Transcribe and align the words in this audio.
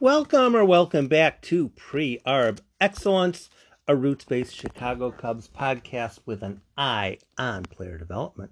Welcome 0.00 0.54
or 0.54 0.64
welcome 0.64 1.08
back 1.08 1.40
to 1.42 1.68
Pre 1.70 2.20
Arb 2.26 2.60
Excellence, 2.80 3.48
a 3.88 3.96
roots 3.96 4.24
based 4.24 4.54
Chicago 4.54 5.10
Cubs 5.10 5.48
podcast 5.48 6.20
with 6.26 6.42
an 6.42 6.60
eye 6.76 7.18
on 7.38 7.62
player 7.62 7.96
development. 7.96 8.50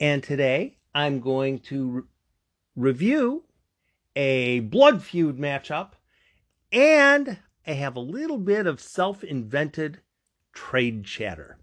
And 0.00 0.22
today 0.22 0.78
I'm 0.94 1.20
going 1.20 1.60
to 1.60 1.88
re- 1.90 2.02
review 2.74 3.44
a 4.14 4.60
blood 4.60 5.02
feud 5.02 5.38
matchup 5.38 5.92
and 6.72 7.38
I 7.66 7.72
have 7.72 7.96
a 7.96 8.00
little 8.00 8.38
bit 8.38 8.66
of 8.66 8.80
self 8.80 9.22
invented 9.24 10.00
trade 10.52 11.04
chatter. 11.04 11.58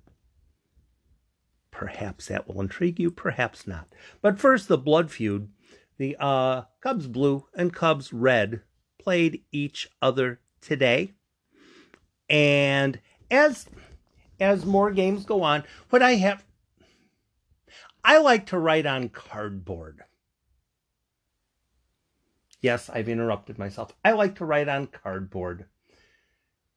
Perhaps 1.71 2.27
that 2.27 2.47
will 2.47 2.61
intrigue 2.61 2.99
you, 2.99 3.09
perhaps 3.09 3.65
not. 3.65 3.87
But 4.21 4.39
first, 4.39 4.67
the 4.67 4.77
blood 4.77 5.09
feud. 5.09 5.49
The 5.97 6.15
uh, 6.19 6.63
Cubs 6.81 7.07
Blue 7.07 7.45
and 7.55 7.73
Cubs 7.73 8.11
Red 8.11 8.61
played 9.03 9.43
each 9.51 9.89
other 10.01 10.39
today. 10.61 11.13
And 12.29 12.99
as 13.29 13.67
as 14.39 14.65
more 14.65 14.91
games 14.91 15.25
go 15.25 15.43
on, 15.43 15.63
what 15.89 16.01
I 16.01 16.15
have 16.15 16.43
I 18.03 18.17
like 18.17 18.47
to 18.47 18.59
write 18.59 18.85
on 18.85 19.09
cardboard. 19.09 20.01
Yes, 22.61 22.89
I've 22.89 23.09
interrupted 23.09 23.57
myself. 23.57 23.93
I 24.03 24.11
like 24.11 24.35
to 24.35 24.45
write 24.45 24.69
on 24.69 24.87
cardboard. 24.87 25.65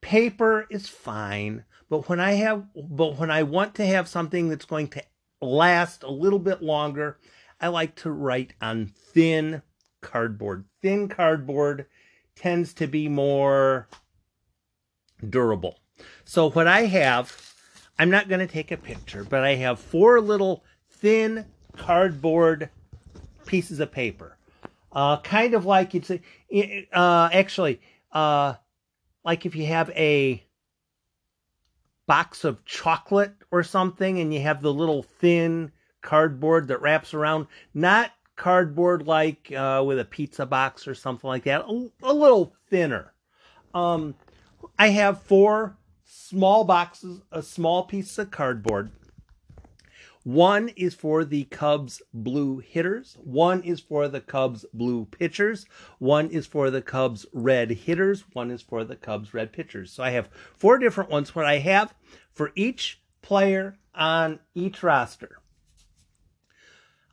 Paper 0.00 0.66
is 0.70 0.88
fine, 0.88 1.64
but 1.88 2.08
when 2.08 2.20
I 2.20 2.32
have 2.32 2.66
but 2.74 3.18
when 3.18 3.30
I 3.30 3.42
want 3.42 3.74
to 3.76 3.86
have 3.86 4.08
something 4.08 4.48
that's 4.48 4.64
going 4.64 4.88
to 4.88 5.02
last 5.40 6.02
a 6.02 6.10
little 6.10 6.38
bit 6.38 6.62
longer, 6.62 7.18
I 7.60 7.68
like 7.68 7.96
to 7.96 8.10
write 8.10 8.54
on 8.60 8.86
thin 8.86 9.62
cardboard. 10.00 10.64
Thin 10.82 11.08
cardboard 11.08 11.86
tends 12.36 12.72
to 12.74 12.86
be 12.86 13.08
more 13.08 13.88
durable. 15.28 15.78
So 16.24 16.50
what 16.50 16.66
I 16.66 16.82
have, 16.82 17.54
I'm 17.98 18.10
not 18.10 18.28
going 18.28 18.40
to 18.40 18.46
take 18.46 18.70
a 18.70 18.76
picture, 18.76 19.24
but 19.24 19.42
I 19.42 19.54
have 19.56 19.80
four 19.80 20.20
little 20.20 20.62
thin 20.90 21.46
cardboard 21.76 22.70
pieces 23.46 23.80
of 23.80 23.90
paper. 23.90 24.36
Uh, 24.92 25.18
kind 25.18 25.54
of 25.54 25.66
like 25.66 25.94
you'd 25.94 26.06
say, 26.06 26.20
uh, 26.92 27.28
actually, 27.32 27.80
uh, 28.12 28.54
like 29.24 29.44
if 29.44 29.54
you 29.54 29.66
have 29.66 29.90
a 29.90 30.42
box 32.06 32.44
of 32.44 32.64
chocolate 32.64 33.34
or 33.50 33.62
something 33.62 34.20
and 34.20 34.32
you 34.32 34.40
have 34.40 34.62
the 34.62 34.72
little 34.72 35.02
thin 35.02 35.72
cardboard 36.00 36.68
that 36.68 36.80
wraps 36.80 37.12
around, 37.12 37.46
not 37.74 38.10
cardboard 38.36 39.06
like 39.06 39.52
uh, 39.52 39.82
with 39.84 39.98
a 39.98 40.04
pizza 40.04 40.46
box 40.46 40.86
or 40.86 40.94
something 40.94 41.28
like 41.28 41.44
that, 41.44 41.62
a, 41.62 41.88
a 42.02 42.12
little 42.12 42.54
thinner. 42.68 43.12
Um, 43.74 44.14
I 44.78 44.88
have 44.88 45.22
four 45.22 45.76
small 46.04 46.64
boxes, 46.64 47.22
a 47.32 47.42
small 47.42 47.84
piece 47.84 48.18
of 48.18 48.30
cardboard. 48.30 48.92
One 50.26 50.70
is 50.70 50.92
for 50.92 51.24
the 51.24 51.44
Cubs 51.44 52.02
blue 52.12 52.58
hitters. 52.58 53.16
One 53.22 53.62
is 53.62 53.78
for 53.78 54.08
the 54.08 54.20
Cubs 54.20 54.64
blue 54.74 55.04
pitchers. 55.04 55.66
One 56.00 56.30
is 56.30 56.48
for 56.48 56.68
the 56.68 56.82
Cubs 56.82 57.26
red 57.32 57.70
hitters. 57.70 58.24
One 58.32 58.50
is 58.50 58.60
for 58.60 58.82
the 58.82 58.96
Cubs 58.96 59.32
red 59.32 59.52
pitchers. 59.52 59.92
So 59.92 60.02
I 60.02 60.10
have 60.10 60.28
four 60.56 60.78
different 60.78 61.10
ones. 61.10 61.32
What 61.32 61.44
I 61.44 61.58
have 61.58 61.94
for 62.32 62.50
each 62.56 63.00
player 63.22 63.78
on 63.94 64.40
each 64.52 64.82
roster. 64.82 65.38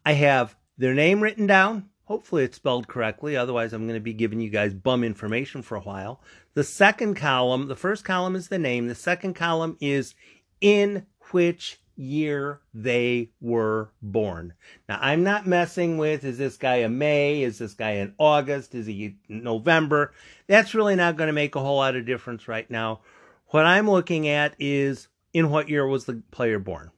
I 0.04 0.14
have 0.14 0.56
their 0.78 0.94
name 0.94 1.22
written 1.22 1.48
down. 1.48 1.90
Hopefully 2.06 2.44
it's 2.44 2.58
spelled 2.58 2.88
correctly. 2.88 3.38
Otherwise, 3.38 3.74
I'm 3.74 3.88
going 3.88 3.98
to 3.98 4.04
be 4.04 4.14
giving 4.14 4.42
you 4.42 4.50
guys 4.50 4.74
bum 4.74 5.04
information 5.04 5.62
for 5.62 5.76
a 5.76 5.82
while. 5.82 6.22
The 6.54 6.64
second 6.64 7.16
column, 7.16 7.68
the 7.68 7.76
first 7.76 8.04
column 8.04 8.36
is 8.36 8.50
the 8.50 8.60
name. 8.60 8.88
The 8.88 8.96
second 8.96 9.36
column 9.36 9.78
is 9.80 10.14
in 10.60 11.06
which 11.32 11.80
year 11.96 12.62
they 12.74 13.32
were 13.40 13.92
born. 14.02 14.54
Now, 14.90 15.00
I'm 15.02 15.24
not 15.24 15.48
messing 15.48 15.98
with 15.98 16.24
is 16.24 16.38
this 16.38 16.58
guy 16.58 16.78
a 16.78 16.90
May? 16.90 17.44
Is 17.44 17.60
this 17.60 17.74
guy 17.74 17.92
in 17.92 18.14
August? 18.18 18.76
Is 18.76 18.88
he 18.88 19.18
November? 19.30 20.14
That's 20.48 20.76
really 20.76 20.96
not 20.96 21.18
going 21.18 21.28
to 21.28 21.34
make 21.34 21.56
a 21.56 21.60
whole 21.60 21.78
lot 21.78 21.96
of 21.96 22.06
difference 22.06 22.48
right 22.48 22.70
now. 22.70 23.02
What 23.48 23.66
I'm 23.66 23.90
looking 23.90 24.28
at 24.28 24.56
is 24.60 25.08
in 25.34 25.50
what 25.50 25.70
year 25.70 25.88
was 25.88 26.06
the 26.06 26.22
player 26.32 26.60
born? 26.60 26.92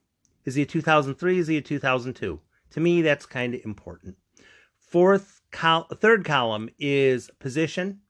Is 0.44 0.54
he 0.54 0.62
a 0.62 0.66
2003? 0.66 1.38
Is 1.38 1.48
he 1.48 1.56
a 1.58 1.62
2002? 1.62 2.40
To 2.76 2.82
me, 2.82 3.00
that's 3.00 3.24
kind 3.24 3.54
of 3.54 3.64
important. 3.64 4.18
Fourth, 4.78 5.40
col- 5.50 5.88
third 5.94 6.26
column 6.26 6.68
is 6.78 7.30
position. 7.38 8.00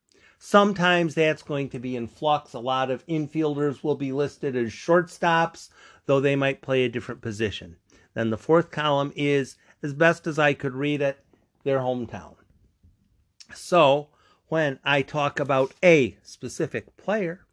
Sometimes 0.41 1.15
that's 1.15 1.45
going 1.45 1.69
to 1.69 1.79
be 1.79 1.95
in 1.95 2.09
flux. 2.09 2.53
A 2.53 2.59
lot 2.59 2.91
of 2.91 3.07
infielders 3.07 3.85
will 3.85 3.95
be 3.95 4.11
listed 4.11 4.57
as 4.57 4.73
shortstops, 4.73 5.69
though 6.07 6.19
they 6.19 6.35
might 6.35 6.63
play 6.63 6.83
a 6.83 6.89
different 6.89 7.21
position. 7.21 7.77
Then 8.15 8.31
the 8.31 8.37
fourth 8.37 8.73
column 8.73 9.13
is, 9.15 9.57
as 9.85 9.95
best 9.95 10.27
as 10.27 10.37
I 10.37 10.53
could 10.53 10.75
read 10.75 11.01
it, 11.01 11.25
their 11.63 11.79
hometown. 11.79 12.35
So 13.55 14.09
when 14.49 14.81
I 14.83 15.03
talk 15.03 15.39
about 15.39 15.75
a 15.81 16.19
specific 16.25 16.97
player, 16.97 17.47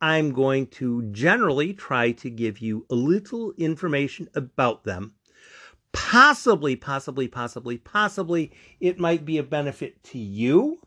I'm 0.00 0.32
going 0.32 0.66
to 0.78 1.02
generally 1.12 1.72
try 1.72 2.10
to 2.10 2.28
give 2.28 2.58
you 2.58 2.84
a 2.90 2.96
little 2.96 3.52
information 3.58 4.28
about 4.34 4.82
them 4.82 5.14
possibly, 5.98 6.76
possibly, 6.76 7.28
possibly, 7.28 7.76
possibly 7.76 8.52
it 8.80 8.98
might 8.98 9.24
be 9.24 9.36
a 9.36 9.42
benefit 9.42 10.02
to 10.02 10.18
you, 10.18 10.80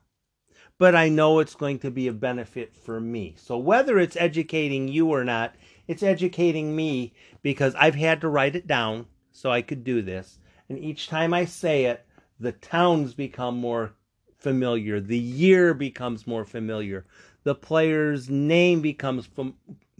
but 0.80 0.96
I 0.96 1.10
know 1.10 1.40
it's 1.40 1.54
going 1.54 1.80
to 1.80 1.92
be 1.92 2.08
a 2.08 2.14
benefit 2.14 2.76
for 2.76 3.00
me. 3.00 3.36
So 3.38 3.58
whether 3.58 4.00
it's 4.00 4.16
educating 4.16 4.88
you 4.88 5.10
or 5.10 5.24
not, 5.24 5.54
it's 5.88 6.02
educating 6.02 6.76
me 6.76 7.14
because 7.44 7.76
I've 7.76 7.96
had 7.96 8.22
to 8.22 8.30
write 8.30 8.56
it 8.56 8.66
down 8.66 9.06
so 9.32 9.52
I 9.52 9.62
could 9.62 9.84
do 9.84 10.02
this. 10.02 10.40
And 10.70 10.80
each 10.80 11.08
time 11.08 11.34
I 11.34 11.46
say 11.46 11.86
it, 11.86 12.06
the 12.40 12.54
towns 12.54 13.14
become 13.14 13.58
more 13.58 13.94
familiar, 14.38 15.00
the 15.00 15.20
year 15.20 15.74
becomes 15.76 16.26
more 16.26 16.46
familiar, 16.46 17.06
the 17.44 17.54
player's 17.54 18.30
name 18.30 18.82
becomes 18.82 19.30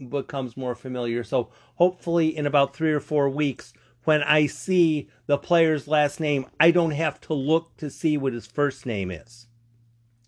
becomes 0.08 0.56
more 0.56 0.74
familiar. 0.74 1.22
So 1.22 1.50
hopefully 1.76 2.36
in 2.36 2.46
about 2.46 2.74
3 2.74 2.92
or 2.92 3.00
4 3.00 3.28
weeks 3.28 3.72
when 4.04 4.22
I 4.22 4.46
see 4.46 5.08
the 5.26 5.38
player's 5.38 5.88
last 5.88 6.20
name, 6.20 6.46
I 6.58 6.70
don't 6.70 6.92
have 6.92 7.20
to 7.22 7.34
look 7.34 7.76
to 7.78 7.90
see 7.90 8.16
what 8.16 8.32
his 8.32 8.46
first 8.46 8.86
name 8.86 9.10
is. 9.10 9.46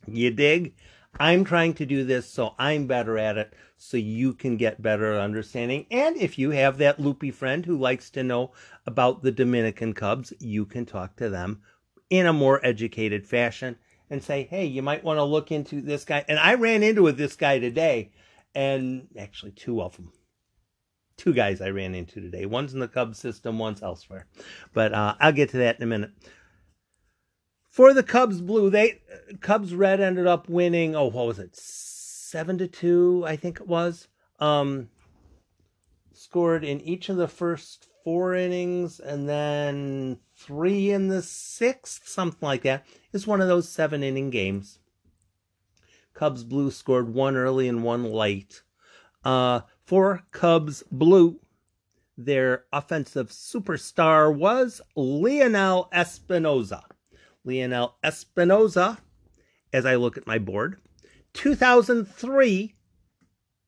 You 0.06 0.30
dig? 0.30 0.74
I'm 1.18 1.44
trying 1.44 1.74
to 1.74 1.86
do 1.86 2.04
this 2.04 2.28
so 2.28 2.54
I'm 2.58 2.86
better 2.86 3.18
at 3.18 3.38
it, 3.38 3.54
so 3.76 3.96
you 3.96 4.32
can 4.32 4.56
get 4.56 4.82
better 4.82 5.18
understanding. 5.18 5.86
And 5.90 6.16
if 6.16 6.38
you 6.38 6.50
have 6.50 6.78
that 6.78 6.98
loopy 6.98 7.30
friend 7.30 7.64
who 7.64 7.78
likes 7.78 8.10
to 8.10 8.24
know 8.24 8.52
about 8.86 9.22
the 9.22 9.30
Dominican 9.30 9.92
Cubs, 9.92 10.32
you 10.40 10.64
can 10.66 10.86
talk 10.86 11.16
to 11.16 11.28
them 11.28 11.62
in 12.10 12.26
a 12.26 12.32
more 12.32 12.64
educated 12.66 13.26
fashion 13.26 13.76
and 14.10 14.22
say, 14.22 14.42
hey, 14.44 14.64
you 14.64 14.82
might 14.82 15.04
want 15.04 15.18
to 15.18 15.24
look 15.24 15.52
into 15.52 15.80
this 15.80 16.04
guy. 16.04 16.24
And 16.28 16.38
I 16.38 16.54
ran 16.54 16.82
into 16.82 17.10
this 17.12 17.36
guy 17.36 17.58
today, 17.58 18.12
and 18.54 19.08
actually 19.16 19.52
two 19.52 19.80
of 19.80 19.96
them 19.96 20.12
two 21.16 21.32
guys 21.32 21.60
I 21.60 21.70
ran 21.70 21.94
into 21.94 22.20
today. 22.20 22.46
One's 22.46 22.74
in 22.74 22.80
the 22.80 22.88
Cubs 22.88 23.18
system, 23.18 23.58
one's 23.58 23.82
elsewhere. 23.82 24.26
But 24.72 24.92
uh, 24.92 25.14
I'll 25.20 25.32
get 25.32 25.50
to 25.50 25.58
that 25.58 25.76
in 25.76 25.82
a 25.82 25.86
minute. 25.86 26.10
For 27.68 27.92
the 27.92 28.02
Cubs 28.02 28.40
blue, 28.40 28.70
they 28.70 29.00
Cubs 29.40 29.74
red 29.74 30.00
ended 30.00 30.26
up 30.26 30.48
winning. 30.48 30.94
Oh, 30.94 31.06
what 31.06 31.26
was 31.26 31.38
it? 31.38 31.56
Seven 31.56 32.58
to 32.58 32.68
two, 32.68 33.24
I 33.26 33.36
think 33.36 33.60
it 33.60 33.66
was. 33.66 34.08
Um, 34.38 34.90
scored 36.12 36.64
in 36.64 36.80
each 36.80 37.08
of 37.08 37.16
the 37.16 37.28
first 37.28 37.88
four 38.04 38.34
innings, 38.34 39.00
and 39.00 39.28
then 39.28 40.18
three 40.36 40.90
in 40.90 41.08
the 41.08 41.22
sixth, 41.22 42.06
something 42.06 42.46
like 42.46 42.62
that. 42.62 42.86
It's 43.12 43.26
one 43.26 43.40
of 43.40 43.48
those 43.48 43.68
seven 43.68 44.02
inning 44.02 44.30
games. 44.30 44.78
Cubs 46.12 46.44
blue 46.44 46.70
scored 46.70 47.12
one 47.12 47.34
early 47.36 47.66
and 47.66 47.82
one 47.82 48.04
late. 48.04 48.62
Uh, 49.24 49.62
for 49.84 50.22
Cubs 50.32 50.82
Blue, 50.90 51.40
their 52.16 52.64
offensive 52.72 53.28
superstar 53.28 54.34
was 54.34 54.80
Leonel 54.96 55.88
Espinoza. 55.92 56.82
Leonel 57.44 57.96
Espinoza, 58.02 58.98
as 59.72 59.84
I 59.84 59.96
look 59.96 60.16
at 60.16 60.26
my 60.26 60.38
board, 60.38 60.78
2003. 61.34 62.74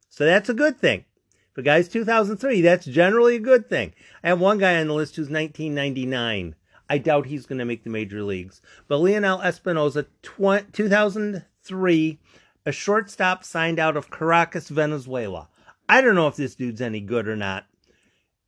So 0.09 0.25
that's 0.25 0.49
a 0.49 0.55
good 0.55 0.79
thing. 0.79 1.05
If 1.53 1.59
a 1.59 1.63
guy's 1.63 1.89
2003, 1.89 2.61
that's 2.63 2.87
generally 2.87 3.37
a 3.37 3.41
good 3.41 3.69
thing. 3.69 3.93
I 4.23 4.29
have 4.29 4.41
one 4.41 4.59
guy 4.59 4.81
on 4.81 4.87
the 4.87 4.95
list 4.95 5.17
who's 5.17 5.29
1999. 5.29 6.55
I 6.89 6.99
doubt 6.99 7.27
he's 7.27 7.47
going 7.47 7.59
to 7.59 7.65
make 7.65 7.83
the 7.83 7.91
major 7.91 8.23
leagues. 8.23 8.63
But 8.89 8.99
Leonel 8.99 9.41
Espinoza, 9.41 10.07
2003, 10.23 12.19
a 12.65 12.73
shortstop 12.73 13.45
signed 13.45 13.79
out 13.79 13.97
of 13.97 14.11
Caracas, 14.11 14.69
Venezuela. 14.69 15.49
I 15.89 16.01
don't 16.01 16.15
know 16.17 16.27
if 16.27 16.37
this 16.37 16.55
dude's 16.57 16.81
any 16.81 17.01
good 17.01 17.29
or 17.29 17.37
not. 17.37 17.67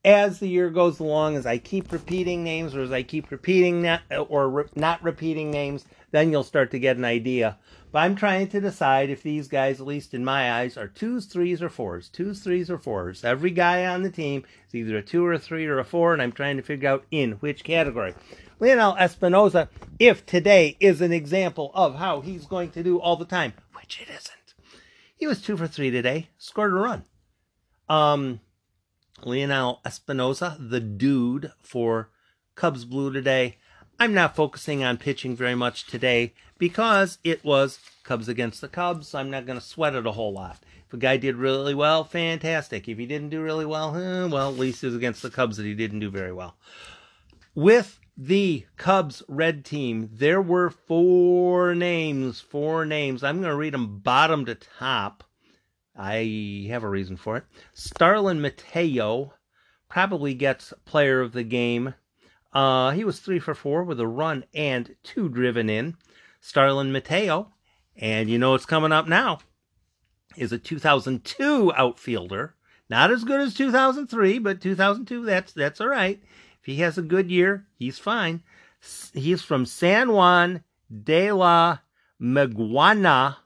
as 0.04 0.38
the 0.38 0.48
year 0.48 0.70
goes 0.70 1.00
along, 1.00 1.36
as 1.36 1.44
I 1.44 1.58
keep 1.58 1.92
repeating 1.92 2.42
names, 2.44 2.74
or 2.74 2.82
as 2.82 2.92
I 2.92 3.02
keep 3.02 3.30
repeating 3.30 3.82
that, 3.82 4.02
or 4.28 4.48
re- 4.48 4.64
not 4.74 5.02
repeating 5.02 5.50
names, 5.50 5.84
then 6.12 6.30
you'll 6.30 6.44
start 6.44 6.70
to 6.70 6.78
get 6.78 6.96
an 6.96 7.04
idea. 7.04 7.58
But 7.90 8.00
I'm 8.00 8.16
trying 8.16 8.48
to 8.48 8.60
decide 8.60 9.10
if 9.10 9.22
these 9.22 9.48
guys, 9.48 9.80
at 9.80 9.86
least 9.86 10.14
in 10.14 10.24
my 10.24 10.52
eyes, 10.52 10.76
are 10.76 10.88
twos, 10.88 11.26
threes, 11.26 11.62
or 11.62 11.68
fours. 11.68 12.08
Twos, 12.08 12.40
threes, 12.40 12.70
or 12.70 12.78
fours. 12.78 13.24
Every 13.24 13.50
guy 13.50 13.86
on 13.86 14.02
the 14.02 14.10
team 14.10 14.44
is 14.66 14.74
either 14.74 14.96
a 14.98 15.02
two 15.02 15.24
or 15.24 15.32
a 15.32 15.38
three 15.38 15.66
or 15.66 15.78
a 15.78 15.84
four, 15.84 16.12
and 16.12 16.22
I'm 16.22 16.32
trying 16.32 16.56
to 16.56 16.62
figure 16.62 16.88
out 16.88 17.04
in 17.10 17.32
which 17.32 17.64
category. 17.64 18.14
Leonel 18.60 18.96
Espinoza, 18.96 19.68
if 19.98 20.26
today 20.26 20.76
is 20.80 21.00
an 21.00 21.12
example 21.12 21.70
of 21.74 21.96
how 21.96 22.20
he's 22.20 22.46
going 22.46 22.70
to 22.70 22.82
do 22.82 22.98
all 23.00 23.16
the 23.16 23.24
time, 23.24 23.52
which 23.74 24.00
it 24.00 24.08
isn't. 24.08 24.54
He 25.16 25.26
was 25.26 25.40
two 25.40 25.56
for 25.56 25.66
three 25.66 25.90
today, 25.90 26.28
scored 26.38 26.72
a 26.72 26.76
run. 26.76 27.04
Um, 27.88 28.40
Leonel 29.24 29.80
Espinoza, 29.84 30.56
the 30.58 30.80
dude 30.80 31.52
for 31.60 32.10
Cubs 32.54 32.84
Blue 32.84 33.12
today. 33.12 33.56
I'm 33.98 34.14
not 34.14 34.36
focusing 34.36 34.84
on 34.84 34.96
pitching 34.96 35.34
very 35.34 35.56
much 35.56 35.86
today 35.86 36.34
because 36.58 37.18
it 37.24 37.44
was 37.44 37.80
Cubs 38.04 38.28
against 38.28 38.60
the 38.60 38.68
Cubs. 38.68 39.08
So 39.08 39.18
I'm 39.18 39.30
not 39.30 39.46
going 39.46 39.58
to 39.58 39.64
sweat 39.64 39.94
it 39.94 40.06
a 40.06 40.12
whole 40.12 40.32
lot. 40.32 40.58
If 40.86 40.94
a 40.94 40.98
guy 40.98 41.16
did 41.16 41.36
really 41.36 41.74
well, 41.74 42.04
fantastic. 42.04 42.88
If 42.88 42.96
he 42.98 43.06
didn't 43.06 43.30
do 43.30 43.42
really 43.42 43.66
well, 43.66 43.96
eh, 43.96 44.26
well, 44.26 44.50
at 44.50 44.58
least 44.58 44.82
it 44.82 44.86
was 44.86 44.96
against 44.96 45.22
the 45.22 45.30
Cubs 45.30 45.56
that 45.56 45.66
he 45.66 45.74
didn't 45.74 46.00
do 46.00 46.10
very 46.10 46.32
well. 46.32 46.56
With 47.54 47.98
the 48.16 48.66
Cubs 48.76 49.22
red 49.28 49.64
team, 49.64 50.08
there 50.12 50.40
were 50.40 50.70
four 50.70 51.74
names, 51.74 52.40
four 52.40 52.86
names. 52.86 53.22
I'm 53.22 53.40
going 53.40 53.50
to 53.50 53.56
read 53.56 53.74
them 53.74 53.98
bottom 53.98 54.44
to 54.46 54.54
top. 54.54 55.24
I 55.98 56.66
have 56.70 56.84
a 56.84 56.88
reason 56.88 57.16
for 57.16 57.36
it. 57.36 57.44
Starlin 57.74 58.40
Mateo 58.40 59.34
probably 59.88 60.32
gets 60.32 60.72
player 60.84 61.20
of 61.20 61.32
the 61.32 61.42
game. 61.42 61.94
Uh, 62.52 62.92
he 62.92 63.04
was 63.04 63.18
three 63.18 63.40
for 63.40 63.54
four 63.54 63.82
with 63.82 63.98
a 63.98 64.06
run 64.06 64.44
and 64.54 64.94
two 65.02 65.28
driven 65.28 65.68
in. 65.68 65.96
Starlin 66.40 66.92
Mateo, 66.92 67.52
and 67.96 68.30
you 68.30 68.38
know 68.38 68.52
what's 68.52 68.64
coming 68.64 68.92
up 68.92 69.08
now, 69.08 69.40
is 70.36 70.52
a 70.52 70.58
2002 70.58 71.72
outfielder. 71.74 72.54
Not 72.88 73.10
as 73.10 73.24
good 73.24 73.40
as 73.40 73.54
2003, 73.54 74.38
but 74.38 74.60
2002, 74.60 75.24
that's 75.24 75.52
that's 75.52 75.80
all 75.80 75.88
right. 75.88 76.22
If 76.60 76.66
he 76.66 76.76
has 76.76 76.96
a 76.96 77.02
good 77.02 77.30
year, 77.30 77.66
he's 77.76 77.98
fine. 77.98 78.42
He's 79.12 79.42
from 79.42 79.66
San 79.66 80.12
Juan 80.12 80.62
de 80.90 81.32
la 81.32 81.78
Maguana, 82.20 83.36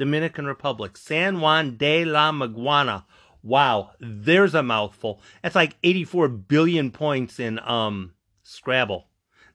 Dominican 0.00 0.46
Republic. 0.46 0.96
San 0.96 1.40
Juan 1.40 1.76
de 1.76 2.06
la 2.06 2.32
Maguana. 2.32 3.04
Wow, 3.42 3.90
there's 4.00 4.54
a 4.54 4.62
mouthful. 4.62 5.20
That's 5.42 5.54
like 5.54 5.76
84 5.84 6.28
billion 6.28 6.90
points 6.90 7.38
in 7.38 7.60
um 7.60 8.14
Scrabble. 8.42 9.08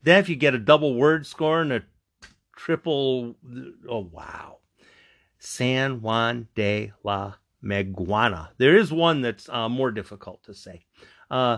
Then 0.03 0.19
if 0.19 0.29
you 0.29 0.35
get 0.35 0.53
a 0.53 0.59
double 0.59 0.93
word 0.93 1.25
score 1.25 1.61
and 1.61 1.73
a 1.73 1.83
triple, 2.55 3.35
oh 3.89 4.09
wow. 4.11 4.59
San 5.39 6.01
Juan 6.01 6.47
de 6.55 6.93
la 7.03 7.33
Maguana. 7.63 8.49
There 8.57 8.77
is 8.77 8.91
one 8.91 9.21
that's 9.21 9.49
uh, 9.49 9.67
more 9.67 9.91
difficult 9.91 10.43
to 10.43 10.53
say. 10.53 10.85
Uh, 11.29 11.57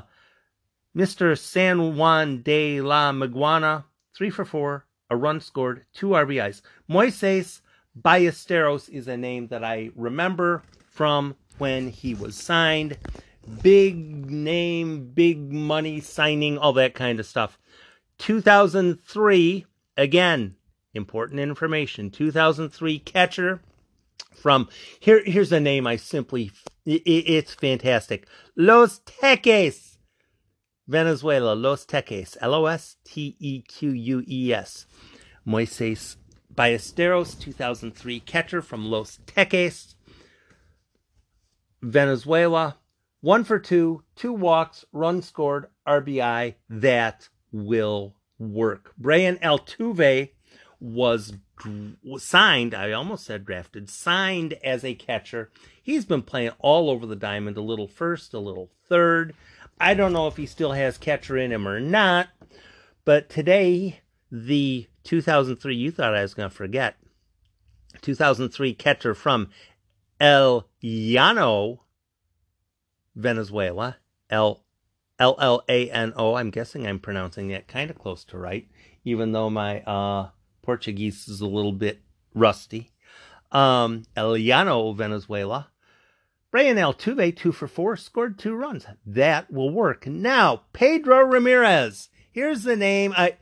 Mr. 0.95 1.37
San 1.37 1.97
Juan 1.97 2.41
de 2.41 2.79
la 2.79 3.11
Maguana, 3.11 3.83
three 4.15 4.29
for 4.29 4.45
four, 4.45 4.85
a 5.09 5.17
run 5.17 5.41
scored, 5.41 5.85
two 5.93 6.07
RBIs. 6.07 6.61
Moises 6.89 7.61
Ballesteros 8.01 8.89
is 8.89 9.07
a 9.07 9.17
name 9.17 9.47
that 9.47 9.63
I 9.63 9.91
remember 9.95 10.63
from 10.89 11.35
when 11.57 11.89
he 11.89 12.13
was 12.13 12.35
signed. 12.35 12.97
Big 13.61 14.29
name, 14.29 15.11
big 15.13 15.51
money 15.51 16.01
signing, 16.01 16.57
all 16.57 16.73
that 16.73 16.93
kind 16.93 17.19
of 17.19 17.25
stuff. 17.25 17.57
2003, 18.19 19.65
again, 19.95 20.55
important 20.93 21.39
information. 21.39 22.09
2003 22.11 22.99
catcher 22.99 23.61
from 24.35 24.67
here. 24.99 25.23
Here's 25.25 25.51
a 25.51 25.59
name 25.59 25.87
I 25.87 25.95
simply, 25.95 26.51
it, 26.85 27.01
it's 27.05 27.53
fantastic. 27.53 28.27
Los 28.55 28.99
Teques, 29.05 29.97
Venezuela. 30.87 31.53
Los 31.53 31.85
Teques, 31.85 32.37
L 32.41 32.53
O 32.53 32.65
S 32.65 32.97
T 33.03 33.35
E 33.39 33.61
Q 33.61 33.91
U 33.91 34.23
E 34.27 34.53
S. 34.53 34.85
Moises 35.45 36.17
Ballesteros, 36.57 37.39
2003 37.39 38.19
catcher 38.21 38.61
from 38.61 38.85
Los 38.85 39.19
Teques, 39.27 39.95
Venezuela. 41.81 42.77
One 43.21 43.43
for 43.43 43.59
two, 43.59 44.03
two 44.15 44.33
walks, 44.33 44.85
run 44.91 45.21
scored, 45.21 45.67
RBI. 45.87 46.55
That 46.69 47.29
will 47.51 48.15
work. 48.39 48.93
Brian 48.97 49.37
Altuve 49.37 50.31
was 50.79 51.33
signed, 52.17 52.73
I 52.75 52.91
almost 52.91 53.25
said 53.25 53.45
drafted, 53.45 53.89
signed 53.89 54.53
as 54.63 54.83
a 54.83 54.95
catcher. 54.95 55.51
He's 55.81 56.05
been 56.05 56.21
playing 56.21 56.51
all 56.59 56.89
over 56.89 57.05
the 57.05 57.15
diamond, 57.15 57.57
a 57.57 57.61
little 57.61 57.87
first, 57.87 58.33
a 58.33 58.39
little 58.39 58.69
third. 58.87 59.33
I 59.79 59.93
don't 59.93 60.13
know 60.13 60.27
if 60.27 60.37
he 60.37 60.45
still 60.45 60.73
has 60.73 60.97
catcher 60.97 61.37
in 61.37 61.51
him 61.51 61.67
or 61.67 61.79
not, 61.79 62.29
but 63.05 63.29
today, 63.29 64.01
the 64.31 64.87
2003, 65.07 65.73
you 65.73 65.89
thought 65.89 66.13
I 66.13 66.21
was 66.21 66.33
going 66.33 66.49
to 66.49 66.55
forget, 66.55 66.97
2003 68.01 68.73
catcher 68.73 69.15
from 69.15 69.49
El 70.19 70.67
Llano, 70.83 71.83
Venezuela, 73.15 73.97
El 74.29 74.63
L 75.17 75.35
L 75.39 75.63
A 75.67 75.89
N 75.89 76.13
O. 76.15 76.35
I'm 76.35 76.51
guessing 76.51 76.85
I'm 76.85 76.99
pronouncing 76.99 77.47
that 77.47 77.67
kind 77.67 77.89
of 77.89 77.97
close 77.97 78.23
to 78.25 78.37
right, 78.37 78.67
even 79.05 79.31
though 79.31 79.49
my 79.49 79.81
uh, 79.81 80.29
Portuguese 80.61 81.27
is 81.27 81.41
a 81.41 81.47
little 81.47 81.71
bit 81.71 82.01
rusty. 82.35 82.91
Um, 83.51 84.03
El 84.15 84.37
Llano, 84.37 84.91
Venezuela. 84.91 85.69
Brian 86.51 86.77
Altuve, 86.77 87.35
two 87.35 87.51
for 87.51 87.67
four, 87.67 87.95
scored 87.95 88.37
two 88.37 88.55
runs. 88.55 88.85
That 89.05 89.51
will 89.51 89.69
work. 89.69 90.05
Now, 90.05 90.63
Pedro 90.73 91.21
Ramirez. 91.21 92.09
Here's 92.31 92.63
the 92.63 92.75
name. 92.75 93.13
I 93.17 93.37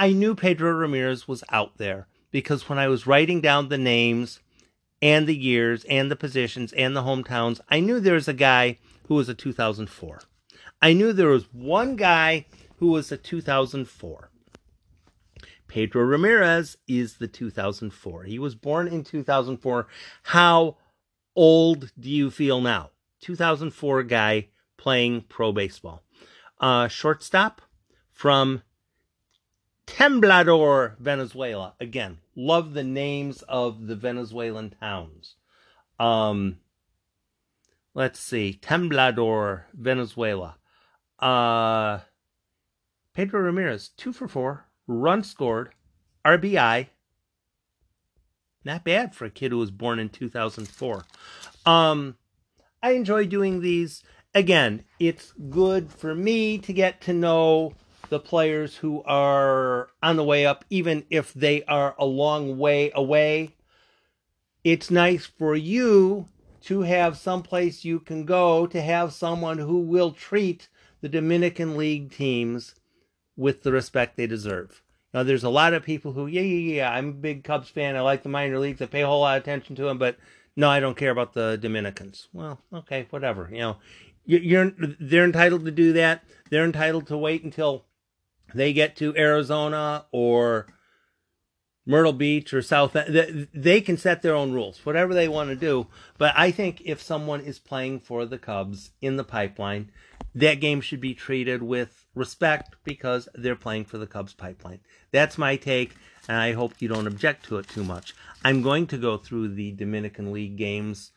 I 0.00 0.12
knew 0.12 0.36
Pedro 0.36 0.70
Ramirez 0.70 1.26
was 1.26 1.42
out 1.50 1.76
there 1.76 2.06
because 2.30 2.68
when 2.68 2.78
I 2.78 2.86
was 2.86 3.06
writing 3.06 3.40
down 3.40 3.68
the 3.68 3.76
names 3.76 4.38
and 5.02 5.26
the 5.26 5.36
years 5.36 5.84
and 5.84 6.08
the 6.08 6.14
positions 6.14 6.72
and 6.72 6.94
the 6.94 7.02
hometowns, 7.02 7.60
I 7.68 7.80
knew 7.80 7.98
there 7.98 8.14
was 8.14 8.28
a 8.28 8.32
guy 8.32 8.78
who 9.08 9.16
was 9.16 9.28
a 9.28 9.34
2004. 9.34 10.20
I 10.80 10.92
knew 10.92 11.12
there 11.12 11.28
was 11.28 11.52
one 11.52 11.96
guy 11.96 12.46
who 12.76 12.92
was 12.92 13.10
a 13.10 13.16
2004. 13.16 14.30
Pedro 15.66 16.02
Ramirez 16.04 16.76
is 16.86 17.16
the 17.16 17.26
2004. 17.26 18.22
He 18.22 18.38
was 18.38 18.54
born 18.54 18.86
in 18.86 19.02
2004. 19.02 19.88
How 20.22 20.76
old 21.34 21.90
do 21.98 22.08
you 22.08 22.30
feel 22.30 22.60
now? 22.60 22.90
2004 23.20 24.04
guy 24.04 24.48
playing 24.76 25.22
pro 25.22 25.52
baseball. 25.52 26.04
Uh, 26.60 26.86
shortstop 26.86 27.60
from 28.12 28.62
Temblador, 29.96 30.96
Venezuela. 30.98 31.74
Again, 31.80 32.18
love 32.36 32.74
the 32.74 32.84
names 32.84 33.42
of 33.42 33.86
the 33.86 33.96
Venezuelan 33.96 34.70
towns. 34.78 35.36
Um, 35.98 36.58
let's 37.94 38.20
see. 38.20 38.58
Temblador, 38.62 39.62
Venezuela. 39.72 40.56
Uh, 41.18 42.00
Pedro 43.14 43.40
Ramirez, 43.40 43.88
two 43.96 44.12
for 44.12 44.28
four, 44.28 44.66
run 44.86 45.24
scored, 45.24 45.70
RBI. 46.24 46.88
Not 48.64 48.84
bad 48.84 49.14
for 49.14 49.24
a 49.24 49.30
kid 49.30 49.50
who 49.50 49.58
was 49.58 49.70
born 49.70 49.98
in 49.98 50.10
2004. 50.10 51.04
Um, 51.64 52.16
I 52.82 52.92
enjoy 52.92 53.26
doing 53.26 53.60
these. 53.60 54.02
Again, 54.34 54.84
it's 55.00 55.32
good 55.50 55.90
for 55.90 56.14
me 56.14 56.58
to 56.58 56.72
get 56.72 57.00
to 57.02 57.12
know 57.12 57.72
the 58.08 58.20
players 58.20 58.76
who 58.76 59.02
are 59.04 59.88
on 60.02 60.16
the 60.16 60.24
way 60.24 60.46
up, 60.46 60.64
even 60.70 61.04
if 61.10 61.32
they 61.32 61.62
are 61.64 61.94
a 61.98 62.04
long 62.04 62.58
way 62.58 62.90
away. 62.94 63.54
It's 64.64 64.90
nice 64.90 65.26
for 65.26 65.54
you 65.54 66.28
to 66.62 66.82
have 66.82 67.16
someplace 67.16 67.84
you 67.84 68.00
can 68.00 68.24
go 68.24 68.66
to 68.66 68.80
have 68.80 69.12
someone 69.12 69.58
who 69.58 69.78
will 69.80 70.12
treat 70.12 70.68
the 71.00 71.08
Dominican 71.08 71.76
League 71.76 72.10
teams 72.10 72.74
with 73.36 73.62
the 73.62 73.72
respect 73.72 74.16
they 74.16 74.26
deserve. 74.26 74.82
Now, 75.14 75.22
there's 75.22 75.44
a 75.44 75.48
lot 75.48 75.72
of 75.72 75.84
people 75.84 76.12
who, 76.12 76.26
yeah, 76.26 76.42
yeah, 76.42 76.74
yeah, 76.74 76.92
I'm 76.92 77.08
a 77.08 77.12
big 77.12 77.44
Cubs 77.44 77.70
fan. 77.70 77.96
I 77.96 78.00
like 78.00 78.22
the 78.22 78.28
minor 78.28 78.58
leagues. 78.58 78.82
I 78.82 78.86
pay 78.86 79.02
a 79.02 79.06
whole 79.06 79.20
lot 79.20 79.38
of 79.38 79.42
attention 79.42 79.74
to 79.76 79.84
them, 79.84 79.96
but 79.96 80.18
no, 80.56 80.68
I 80.68 80.80
don't 80.80 80.96
care 80.96 81.12
about 81.12 81.32
the 81.32 81.56
Dominicans. 81.56 82.28
Well, 82.32 82.60
okay, 82.74 83.06
whatever. 83.10 83.48
You 83.50 83.58
know, 83.58 83.76
you're 84.26 84.72
they're 85.00 85.24
entitled 85.24 85.64
to 85.64 85.70
do 85.70 85.94
that. 85.94 86.24
They're 86.50 86.64
entitled 86.64 87.06
to 87.06 87.16
wait 87.16 87.44
until 87.44 87.84
they 88.54 88.72
get 88.72 88.96
to 88.96 89.16
Arizona 89.16 90.06
or 90.12 90.66
Myrtle 91.86 92.12
Beach 92.12 92.52
or 92.52 92.60
South. 92.60 92.92
They 92.92 93.80
can 93.80 93.96
set 93.96 94.22
their 94.22 94.34
own 94.34 94.52
rules, 94.52 94.84
whatever 94.84 95.14
they 95.14 95.28
want 95.28 95.48
to 95.50 95.56
do. 95.56 95.86
But 96.18 96.34
I 96.36 96.50
think 96.50 96.82
if 96.84 97.00
someone 97.00 97.40
is 97.40 97.58
playing 97.58 98.00
for 98.00 98.26
the 98.26 98.38
Cubs 98.38 98.90
in 99.00 99.16
the 99.16 99.24
pipeline, 99.24 99.90
that 100.34 100.60
game 100.60 100.80
should 100.80 101.00
be 101.00 101.14
treated 101.14 101.62
with 101.62 102.04
respect 102.14 102.76
because 102.84 103.28
they're 103.34 103.56
playing 103.56 103.86
for 103.86 103.96
the 103.96 104.06
Cubs 104.06 104.34
pipeline. 104.34 104.80
That's 105.12 105.38
my 105.38 105.56
take, 105.56 105.94
and 106.28 106.36
I 106.36 106.52
hope 106.52 106.74
you 106.78 106.88
don't 106.88 107.06
object 107.06 107.46
to 107.46 107.56
it 107.56 107.68
too 107.68 107.84
much. 107.84 108.14
I'm 108.44 108.60
going 108.60 108.86
to 108.88 108.98
go 108.98 109.16
through 109.16 109.54
the 109.54 109.72
Dominican 109.72 110.30
League 110.30 110.56
games 110.56 111.12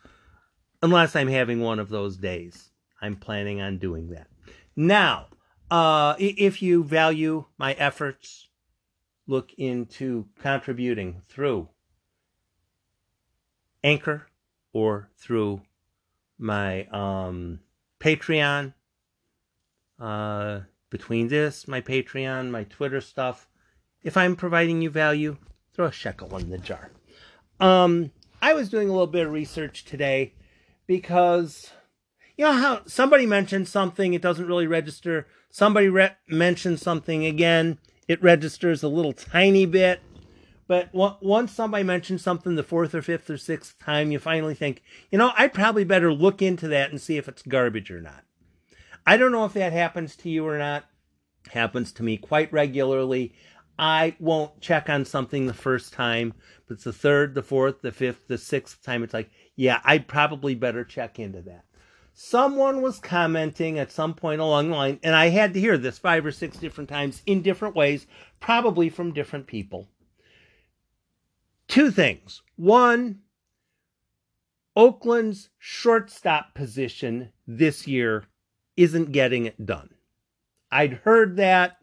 unless 0.82 1.16
I'm 1.16 1.28
having 1.28 1.60
one 1.60 1.80
of 1.80 1.90
those 1.90 2.16
days. 2.16 2.70
I'm 3.02 3.16
planning 3.16 3.62
on 3.62 3.78
doing 3.78 4.10
that. 4.12 4.28
Now, 4.76 5.28
uh, 5.72 6.16
if 6.20 6.62
you 6.62 6.84
value 6.84 7.46
my 7.58 7.74
efforts, 7.74 8.50
look 9.25 9.54
into 9.58 10.28
contributing 10.40 11.22
through 11.30 11.70
Anchor 13.84 14.28
or 14.74 15.10
through 15.18 15.62
my 16.38 16.86
um, 16.88 17.62
Patreon. 18.00 18.74
Uh, 19.98 20.62
between 20.90 21.30
this, 21.30 21.68
my 21.68 21.80
Patreon, 21.80 22.50
my 22.50 22.66
Twitter 22.66 23.00
stuff, 23.00 23.48
if 24.04 24.18
I'm 24.18 24.36
providing 24.36 24.82
you 24.82 24.90
value, 24.90 25.38
throw 25.74 25.86
a 25.86 25.92
shekel 25.92 26.36
in 26.38 26.50
the 26.50 26.58
jar. 26.58 26.92
Um, 27.62 28.12
I 28.42 28.54
was 28.54 28.68
doing 28.70 28.90
a 28.90 28.92
little 28.92 29.08
bit 29.08 29.25
of 29.25 29.32
research 29.32 29.86
today 29.86 30.34
because 30.86 31.72
you 32.36 32.44
know 32.44 32.54
how 32.54 32.82
somebody 32.88 33.25
mentioned 33.25 33.70
something, 33.70 34.13
it 34.13 34.22
doesn't 34.22 34.48
really 34.48 34.68
register. 34.68 35.28
Somebody 35.51 35.89
re- 35.89 36.15
mentioned 36.27 36.79
something 36.79 37.25
again, 37.25 37.77
it 38.08 38.24
registers 38.24 38.84
a 38.84 38.88
little 38.88 39.13
tiny 39.13 39.65
bit. 39.65 40.01
But 40.67 40.89
once 40.93 41.51
somebody 41.51 41.84
mentions 41.84 42.22
something 42.22 42.55
the 42.55 42.63
fourth 42.63 42.96
or 42.96 43.01
fifth 43.01 43.29
or 43.29 43.38
sixth 43.38 43.77
time, 43.77 44.10
you 44.10 44.20
finally 44.20 44.55
think, 44.55 44.81
you 45.12 45.17
know, 45.17 45.34
I 45.38 45.50
probably 45.50 45.84
better 45.84 46.13
look 46.13 46.41
into 46.41 46.70
that 46.70 46.91
and 46.91 47.01
see 47.01 47.17
if 47.17 47.27
it's 47.27 47.41
garbage 47.41 47.91
or 47.91 48.00
not. 48.00 48.24
I 49.05 49.17
don't 49.17 49.34
know 49.34 49.43
if 49.43 49.51
that 49.53 49.74
happens 49.74 50.15
to 50.17 50.29
you 50.29 50.48
or 50.48 50.58
not. 50.58 50.86
Happens 51.50 51.91
to 51.93 52.03
me 52.03 52.15
quite 52.15 52.53
regularly. 52.53 53.34
I 53.77 54.15
won't 54.20 54.62
check 54.62 54.89
on 54.89 55.03
something 55.03 55.46
the 55.46 55.53
first 55.53 55.91
time, 55.91 56.34
but 56.67 56.75
it's 56.75 56.86
the 56.86 56.93
third, 56.93 57.36
the 57.36 57.43
fourth, 57.43 57.81
the 57.81 57.91
fifth, 57.91 58.27
the 58.29 58.38
sixth 58.38 58.81
time. 58.81 59.03
It's 59.03 59.13
like, 59.13 59.29
yeah, 59.58 59.81
I'd 59.84 60.08
probably 60.08 60.55
better 60.55 60.86
check 60.86 61.20
into 61.20 61.41
that. 61.41 61.65
Someone 62.13 62.82
was 62.82 63.00
commenting 63.00 63.80
at 63.80 63.91
some 63.91 64.13
point 64.13 64.41
along 64.41 64.70
the 64.70 64.75
line, 64.75 65.00
and 65.01 65.15
I 65.15 65.30
had 65.30 65.53
to 65.53 65.60
hear 65.60 65.77
this 65.77 65.98
five 65.98 66.25
or 66.25 66.32
six 66.32 66.58
different 66.58 66.89
times 66.89 67.22
in 67.25 67.41
different 67.41 67.75
ways, 67.75 68.06
probably 68.39 68.89
from 68.89 69.13
different 69.13 69.48
people 69.48 69.88
two 71.72 71.89
things. 71.89 72.41
One, 72.58 73.20
Oakland's 74.75 75.50
shortstop 75.58 76.53
position 76.53 77.30
this 77.48 77.88
year 77.88 78.25
isn't 78.75 79.13
getting 79.13 79.46
it 79.46 79.65
done. 79.65 79.91
I'd 80.70 80.94
heard 80.94 81.38
that. 81.38 81.77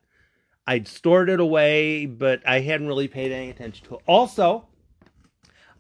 I'd 0.67 0.87
stored 0.87 1.31
it 1.31 1.41
away, 1.41 2.05
but 2.05 2.47
I 2.47 2.61
hadn't 2.61 2.87
really 2.87 3.09
paid 3.09 3.33
any 3.33 3.49
attention 3.49 3.87
to 3.87 3.95
it. 3.95 4.03
Also, 4.07 4.69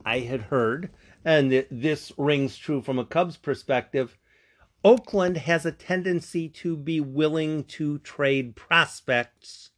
I 0.06 0.20
had 0.20 0.40
heard, 0.40 0.88
and 1.22 1.66
this 1.70 2.10
rings 2.16 2.56
true 2.56 2.80
from 2.80 2.98
a 2.98 3.04
Cubs 3.04 3.36
perspective, 3.36 4.16
Oakland 4.84 5.38
has 5.38 5.66
a 5.66 5.72
tendency 5.72 6.48
to 6.48 6.76
be 6.76 7.00
willing 7.00 7.64
to 7.64 7.98
trade 7.98 8.54
prospects 8.54 9.70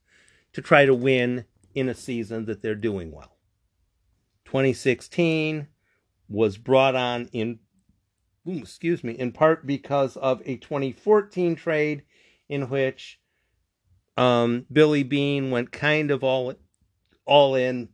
to 0.53 0.61
try 0.61 0.85
to 0.85 0.95
win 0.95 1.47
in 1.75 1.89
a 1.89 1.95
season 1.95 2.45
that 2.47 2.63
they're 2.63 2.75
doing 2.75 3.11
well. 3.11 3.39
2016 4.45 5.69
was 6.29 6.59
brought 6.59 6.95
on 6.95 7.29
in 7.33 7.61
excuse 8.47 9.05
me 9.05 9.13
in 9.13 9.31
part 9.31 9.67
because 9.67 10.17
of 10.17 10.43
a 10.45 10.57
2014 10.57 11.55
trade 11.55 12.03
in 12.49 12.69
which 12.69 13.21
um, 14.17 14.67
Billy 14.73 15.03
Beane 15.03 15.51
went 15.51 15.73
kind 15.73 16.11
of 16.11 16.25
all 16.25 16.55
all 17.25 17.55
in 17.55 17.89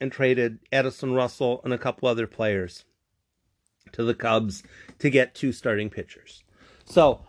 and 0.00 0.10
traded 0.10 0.58
Addison 0.72 1.12
Russell 1.12 1.60
and 1.64 1.72
a 1.72 1.78
couple 1.78 2.08
other 2.08 2.26
players 2.26 2.84
to 3.92 4.04
the 4.04 4.14
Cubs 4.14 4.62
to 5.04 5.10
get 5.10 5.34
two 5.34 5.52
starting 5.52 5.90
pitchers. 5.90 6.44
So 6.86 7.20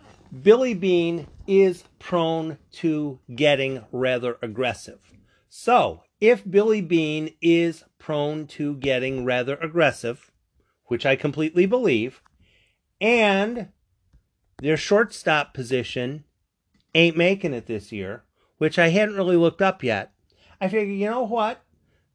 Billy 0.41 0.73
Beane 0.73 1.27
is 1.45 1.83
prone 1.99 2.57
to 2.71 3.19
getting 3.35 3.83
rather 3.91 4.37
aggressive. 4.41 5.11
So 5.49 6.03
if 6.21 6.49
Billy 6.49 6.79
Beane 6.79 7.33
is 7.41 7.83
prone 7.99 8.47
to 8.47 8.77
getting 8.77 9.25
rather 9.25 9.57
aggressive, 9.57 10.31
which 10.85 11.05
I 11.05 11.17
completely 11.17 11.65
believe, 11.65 12.21
and 13.01 13.67
their 14.59 14.77
shortstop 14.77 15.53
position 15.53 16.23
ain't 16.93 17.17
making 17.17 17.53
it 17.53 17.65
this 17.65 17.91
year, 17.91 18.23
which 18.57 18.79
I 18.79 18.87
hadn't 18.87 19.17
really 19.17 19.35
looked 19.35 19.61
up 19.61 19.83
yet, 19.83 20.13
I 20.61 20.69
figure, 20.69 20.93
you 20.93 21.09
know 21.09 21.23
what? 21.23 21.61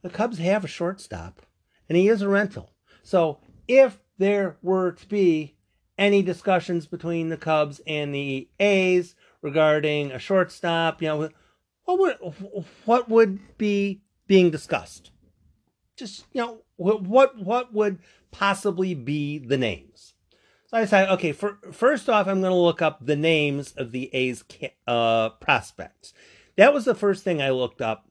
The 0.00 0.08
Cubs 0.08 0.38
have 0.38 0.64
a 0.64 0.68
shortstop, 0.68 1.42
and 1.86 1.98
he 1.98 2.08
is 2.08 2.22
a 2.22 2.30
rental. 2.30 2.72
So 3.02 3.40
if 3.68 3.98
there 4.20 4.58
were 4.60 4.92
to 4.92 5.08
be 5.08 5.56
any 5.96 6.22
discussions 6.22 6.86
between 6.86 7.30
the 7.30 7.36
Cubs 7.38 7.80
and 7.86 8.14
the 8.14 8.48
A's 8.60 9.16
regarding 9.40 10.12
a 10.12 10.18
shortstop, 10.18 11.00
you 11.00 11.08
know, 11.08 11.30
what 11.84 11.98
would 11.98 12.34
what 12.84 13.08
would 13.08 13.58
be 13.58 14.02
being 14.26 14.50
discussed? 14.50 15.10
Just 15.96 16.26
you 16.32 16.42
know, 16.42 16.58
what 16.76 17.38
what 17.38 17.72
would 17.72 17.98
possibly 18.30 18.94
be 18.94 19.38
the 19.38 19.58
names? 19.58 20.14
So 20.66 20.76
I 20.76 20.82
decided, 20.82 21.12
okay, 21.14 21.32
for, 21.32 21.58
first 21.72 22.08
off, 22.08 22.28
I'm 22.28 22.40
going 22.40 22.52
to 22.52 22.56
look 22.56 22.80
up 22.80 23.04
the 23.04 23.16
names 23.16 23.72
of 23.72 23.90
the 23.90 24.08
A's 24.14 24.44
uh, 24.86 25.30
prospects. 25.30 26.12
That 26.56 26.72
was 26.72 26.84
the 26.84 26.94
first 26.94 27.24
thing 27.24 27.42
I 27.42 27.50
looked 27.50 27.80
up. 27.80 28.09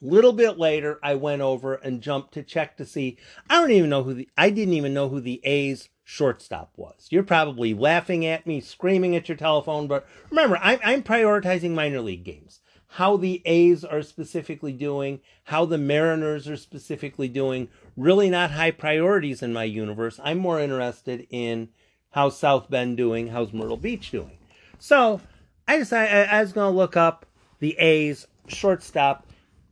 Little 0.00 0.32
bit 0.32 0.58
later, 0.58 0.98
I 1.02 1.14
went 1.14 1.42
over 1.42 1.74
and 1.74 2.02
jumped 2.02 2.34
to 2.34 2.42
check 2.42 2.76
to 2.76 2.84
see. 2.84 3.18
I 3.48 3.60
don't 3.60 3.70
even 3.70 3.90
know 3.90 4.02
who 4.02 4.14
the. 4.14 4.28
I 4.36 4.50
didn't 4.50 4.74
even 4.74 4.94
know 4.94 5.08
who 5.08 5.20
the 5.20 5.40
A's 5.44 5.88
shortstop 6.04 6.72
was. 6.76 7.08
You're 7.10 7.22
probably 7.22 7.74
laughing 7.74 8.24
at 8.24 8.46
me, 8.46 8.60
screaming 8.60 9.16
at 9.16 9.28
your 9.28 9.36
telephone, 9.36 9.86
but 9.86 10.06
remember, 10.30 10.58
I'm, 10.62 10.78
I'm 10.84 11.02
prioritizing 11.02 11.72
minor 11.72 12.00
league 12.00 12.24
games 12.24 12.60
how 12.96 13.16
the 13.16 13.42
A's 13.44 13.84
are 13.84 14.02
specifically 14.02 14.72
doing, 14.72 15.20
how 15.44 15.66
the 15.66 15.78
Mariners 15.78 16.48
are 16.48 16.56
specifically 16.56 17.28
doing. 17.28 17.68
Really 17.96 18.30
not 18.30 18.52
high 18.52 18.70
priorities 18.70 19.42
in 19.42 19.52
my 19.52 19.64
universe. 19.64 20.18
I'm 20.22 20.38
more 20.38 20.60
interested 20.60 21.26
in 21.28 21.68
how 22.12 22.30
South 22.30 22.70
Bend 22.70 22.96
doing, 22.96 23.28
how's 23.28 23.52
Myrtle 23.52 23.76
Beach 23.76 24.10
doing. 24.10 24.38
So 24.78 25.20
I 25.68 25.78
decided 25.78 26.28
I 26.28 26.40
was 26.40 26.52
going 26.52 26.72
to 26.72 26.76
look 26.76 26.96
up 26.96 27.26
the 27.58 27.76
A's 27.78 28.26
shortstop, 28.48 29.25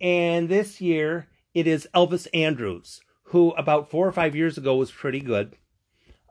and 0.04 0.50
this 0.50 0.82
year 0.82 1.28
it 1.54 1.66
is 1.66 1.88
Elvis 1.94 2.28
Andrus, 2.34 3.00
who 3.28 3.52
about 3.52 3.90
four 3.90 4.06
or 4.06 4.12
five 4.12 4.36
years 4.36 4.58
ago 4.58 4.76
was 4.76 4.92
pretty 4.92 5.20
good. 5.20 5.56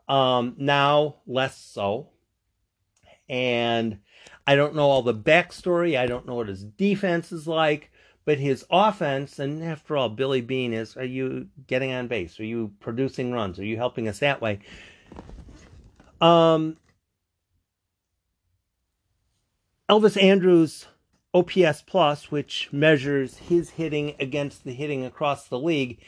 Um, 0.08 0.54
now 0.58 1.16
less 1.26 1.58
so. 1.58 2.10
And 3.28 3.98
I 4.46 4.54
don't 4.54 4.76
know 4.76 4.88
all 4.88 5.02
the 5.02 5.12
backstory. 5.12 5.98
I 5.98 6.06
don't 6.06 6.24
know 6.24 6.36
what 6.36 6.46
his 6.46 6.62
defense 6.62 7.32
is 7.32 7.48
like, 7.48 7.90
but 8.24 8.38
his 8.38 8.64
offense, 8.70 9.40
and 9.40 9.64
after 9.64 9.96
all, 9.96 10.08
Billy 10.08 10.40
Beane 10.40 10.72
is, 10.72 10.96
are 10.96 11.04
you 11.04 11.48
getting 11.66 11.90
on 11.92 12.06
base? 12.06 12.38
Are 12.38 12.44
you 12.44 12.72
producing 12.78 13.32
runs? 13.32 13.58
Are 13.58 13.64
you 13.64 13.76
helping 13.76 14.06
us 14.06 14.20
that 14.20 14.40
way? 14.40 14.60
Um, 16.20 16.76
Elvis 19.90 20.22
Andrus 20.22 20.86
OPS 21.34 21.82
plus, 21.82 22.30
which 22.30 22.68
measures 22.72 23.36
his 23.38 23.70
hitting 23.70 24.14
against 24.20 24.64
the 24.64 24.72
hitting 24.72 25.04
across 25.04 25.48
the 25.48 25.58
league, 25.58 25.98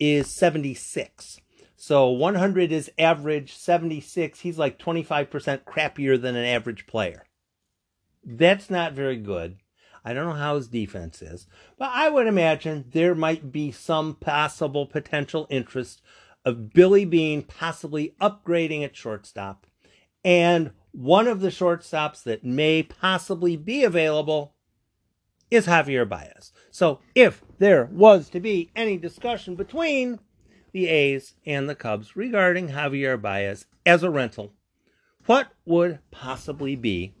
is 0.00 0.34
76. 0.34 1.40
So 1.76 2.08
100 2.08 2.72
is 2.72 2.90
average, 2.98 3.54
76, 3.54 4.40
he's 4.40 4.58
like 4.58 4.78
25% 4.78 5.64
crappier 5.64 6.20
than 6.20 6.36
an 6.36 6.44
average 6.44 6.86
player. 6.86 7.24
That's 8.24 8.70
not 8.70 8.92
very 8.92 9.16
good. 9.16 9.56
I 10.04 10.14
don't 10.14 10.26
know 10.26 10.34
how 10.34 10.56
his 10.56 10.68
defense 10.68 11.22
is, 11.22 11.46
but 11.78 11.90
I 11.92 12.08
would 12.08 12.26
imagine 12.26 12.86
there 12.90 13.14
might 13.14 13.52
be 13.52 13.70
some 13.70 14.14
possible 14.14 14.86
potential 14.86 15.46
interest 15.50 16.02
of 16.44 16.72
Billy 16.72 17.04
Beane 17.04 17.42
possibly 17.42 18.14
upgrading 18.20 18.84
at 18.84 18.96
shortstop. 18.96 19.66
And 20.24 20.70
one 20.92 21.28
of 21.28 21.40
the 21.40 21.48
shortstops 21.48 22.22
that 22.24 22.44
may 22.44 22.82
possibly 22.82 23.56
be 23.56 23.84
available 23.84 24.54
is 25.52 25.66
Javier 25.66 26.08
Baez. 26.08 26.52
So 26.70 27.00
if 27.14 27.42
there 27.58 27.84
was 27.92 28.30
to 28.30 28.40
be 28.40 28.70
any 28.74 28.96
discussion 28.96 29.54
between 29.54 30.18
the 30.72 30.88
A's 30.88 31.34
and 31.44 31.68
the 31.68 31.74
Cubs 31.74 32.16
regarding 32.16 32.70
Javier 32.70 33.20
Baez 33.20 33.66
as 33.84 34.02
a 34.02 34.10
rental, 34.10 34.54
what 35.26 35.48
would 35.66 35.98
possibly 36.10 36.74
be 36.74 37.14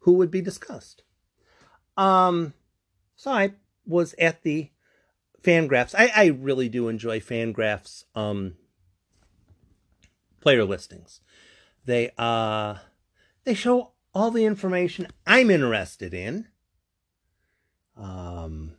who 0.00 0.12
would 0.14 0.30
be 0.30 0.40
discussed. 0.40 1.02
Um, 1.96 2.54
so 3.16 3.32
I 3.32 3.54
was 3.84 4.14
at 4.18 4.42
the 4.42 4.70
Fangraphs. 5.42 5.94
I, 5.98 6.10
I 6.14 6.26
really 6.28 6.68
do 6.68 6.88
enjoy 6.88 7.20
Fangraphs 7.20 8.04
um, 8.14 8.54
player 10.40 10.64
listings. 10.64 11.20
They 11.84 12.10
uh 12.16 12.76
they 13.44 13.54
show 13.54 13.92
all 14.16 14.30
the 14.30 14.46
information 14.46 15.06
I'm 15.26 15.50
interested 15.50 16.14
in. 16.14 16.48
Um 17.96 18.72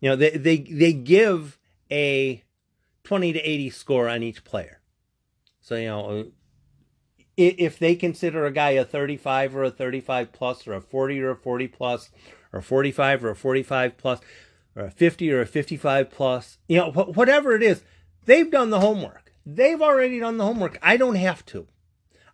you 0.00 0.08
know, 0.08 0.14
they 0.14 0.30
they 0.30 0.58
they 0.58 0.92
give 0.92 1.58
a 1.90 2.44
20 3.02 3.32
to 3.32 3.40
80 3.40 3.70
score 3.70 4.08
on 4.08 4.22
each 4.22 4.44
player. 4.44 4.80
So, 5.60 5.74
you 5.74 5.86
know, 5.86 6.26
if 7.36 7.78
they 7.78 7.96
consider 7.96 8.46
a 8.46 8.52
guy 8.52 8.70
a 8.70 8.84
35 8.84 9.56
or 9.56 9.64
a 9.64 9.70
35 9.70 10.32
plus 10.32 10.66
or 10.66 10.74
a 10.74 10.80
40 10.80 11.20
or 11.22 11.30
a 11.30 11.36
40 11.36 11.68
plus 11.68 12.10
or 12.52 12.60
a 12.60 12.62
45 12.62 13.24
or 13.24 13.30
a 13.30 13.36
45 13.36 13.96
plus 13.96 14.20
or 14.76 14.84
a 14.84 14.90
50 14.90 15.32
or 15.32 15.40
a 15.40 15.46
55 15.46 16.10
plus, 16.10 16.58
you 16.68 16.76
know, 16.76 16.90
whatever 16.92 17.56
it 17.56 17.62
is, 17.62 17.82
they've 18.26 18.50
done 18.50 18.70
the 18.70 18.80
homework. 18.80 19.32
They've 19.44 19.82
already 19.82 20.20
done 20.20 20.36
the 20.36 20.44
homework. 20.44 20.78
I 20.82 20.96
don't 20.96 21.16
have 21.16 21.44
to. 21.46 21.66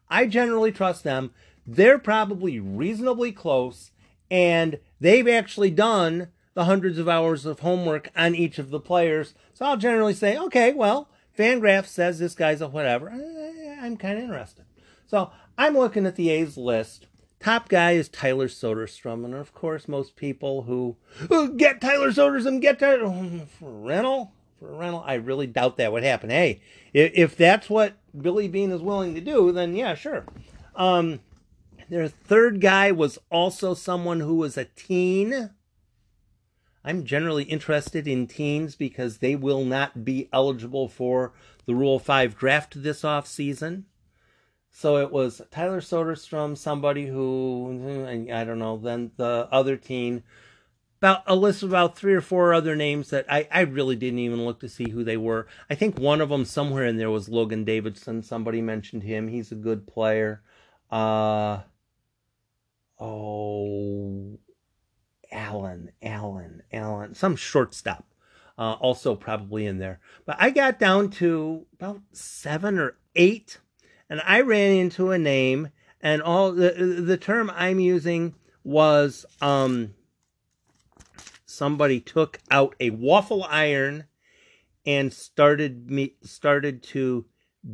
I 0.09 0.27
generally 0.27 0.73
trust 0.73 1.05
them. 1.05 1.33
They're 1.67 1.99
probably 1.99 2.59
reasonably 2.59 3.33
close 3.33 3.91
and 4.31 4.79
they've 5.01 5.29
actually 5.29 5.71
done 5.71 6.29
the 6.55 6.65
hundreds 6.65 6.99
of 6.99 7.09
hours 7.09 7.47
of 7.47 7.61
homework 7.61 8.11
on 8.17 8.35
each 8.35 8.59
of 8.59 8.71
the 8.71 8.81
players. 8.81 9.35
So 9.53 9.67
I'll 9.67 9.77
generally 9.77 10.15
say, 10.15 10.39
okay, 10.39 10.73
well, 10.73 11.09
Fangraph 11.37 11.87
says 11.87 12.19
this 12.19 12.35
guy's 12.35 12.61
a 12.61 12.69
whatever. 12.69 13.11
I'm 13.11 13.97
kind 13.97 14.19
of 14.19 14.25
interested. 14.25 14.65
So 15.07 15.31
I'm 15.59 15.77
looking 15.77 16.07
at 16.07 16.17
the 16.17 16.31
A's 16.31 16.57
list. 16.57 17.07
Top 17.41 17.69
guy 17.69 17.93
is 17.93 18.09
Tyler 18.09 18.49
Soderstrom, 18.49 19.25
and 19.25 19.35
of 19.35 19.53
course, 19.53 19.87
most 19.87 20.17
people 20.17 20.63
who 20.63 20.97
get 21.57 21.81
Tyler 21.81 22.11
Soderstrom 22.11 22.61
get 22.61 22.79
Tyler 22.79 23.47
for 23.59 23.71
rental 23.71 24.33
for 24.59 24.75
rental. 24.75 25.05
I 25.07 25.15
really 25.15 25.47
doubt 25.47 25.77
that 25.77 25.93
would 25.93 26.05
happen. 26.05 26.31
Hey, 26.31 26.63
if 26.95 27.37
that's 27.37 27.69
what 27.69 27.95
Billy 28.19 28.49
Beane 28.49 28.71
is 28.71 28.81
willing 28.81 29.15
to 29.15 29.21
do, 29.21 29.53
then 29.53 29.77
yeah, 29.77 29.95
sure. 29.95 30.25
Um, 30.75 31.21
their 31.89 32.09
third 32.09 32.61
guy 32.61 32.93
was 32.93 33.19
also 33.31 33.75
someone 33.75 34.21
who 34.21 34.37
was 34.37 34.57
a 34.57 34.65
teen. 34.65 35.51
I'm 36.85 37.05
generally 37.05 37.45
interested 37.45 38.07
in 38.07 38.27
teens 38.27 38.77
because 38.77 39.19
they 39.19 39.37
will 39.37 39.65
not 39.65 40.05
be 40.05 40.29
eligible 40.33 40.89
for 40.89 41.33
the 41.67 41.75
Rule 41.75 41.99
5 41.99 42.37
draft 42.37 42.83
this 42.83 43.05
off 43.05 43.27
season. 43.27 43.87
So 44.71 44.97
it 44.97 45.13
was 45.13 45.41
Tyler 45.51 45.81
Soderstrom, 45.81 46.59
somebody 46.59 47.07
who, 47.07 48.07
I 48.31 48.45
don't 48.45 48.59
know, 48.59 48.77
then 48.77 49.13
the 49.17 49.49
other 49.51 49.77
teen. 49.77 50.25
About 50.99 51.23
a 51.27 51.37
list 51.37 51.63
of 51.63 51.69
about 51.71 51.97
three 51.97 52.15
or 52.15 52.21
four 52.21 52.53
other 52.53 52.75
names 52.75 53.11
that 53.11 53.25
I, 53.29 53.47
I 53.53 53.61
really 53.61 53.95
didn't 53.95 54.19
even 54.19 54.45
look 54.45 54.61
to 54.61 54.69
see 54.69 54.91
who 54.91 55.05
they 55.05 55.17
were. 55.17 55.47
I 55.71 55.75
think 55.75 55.99
one 55.99 56.21
of 56.21 56.29
them 56.29 56.45
somewhere 56.45 56.87
in 56.87 56.97
there 56.97 57.11
was 57.11 57.29
Logan 57.29 57.65
Davidson. 57.65 58.23
Somebody 58.23 58.61
mentioned 58.61 59.05
him. 59.05 59.29
He's 59.29 59.53
a 59.53 59.57
good 59.57 59.87
player. 59.87 60.43
Uh, 60.91 61.61
oh, 63.05 64.39
Allen, 65.31 65.93
Allen, 66.03 66.63
Allen, 66.73 67.15
some 67.15 67.37
shortstop. 67.37 68.07
Uh, 68.57 68.75
also 68.75 69.17
probably 69.17 69.67
in 69.67 69.79
there. 69.79 69.99
But 70.27 70.37
I 70.39 70.51
got 70.51 70.79
down 70.79 71.11
to 71.11 71.67
about 71.75 72.01
seven 72.13 72.79
or 72.79 72.97
eight 73.17 73.59
and 74.09 74.23
I 74.25 74.41
ran 74.43 74.73
into 74.73 75.11
a 75.11 75.19
name, 75.19 75.71
and 76.01 76.23
all 76.23 76.53
the 76.53 76.71
the 77.05 77.17
term 77.17 77.51
I'm 77.55 77.81
using 77.81 78.35
was 78.63 79.27
um, 79.41 79.95
somebody 81.45 82.01
took 82.01 82.41
out 82.51 82.75
a 82.81 82.91
waffle 82.91 83.45
iron 83.45 84.05
and 84.87 85.13
started 85.13 85.91
me 85.91 86.15
started 86.23 86.83
to 86.85 87.27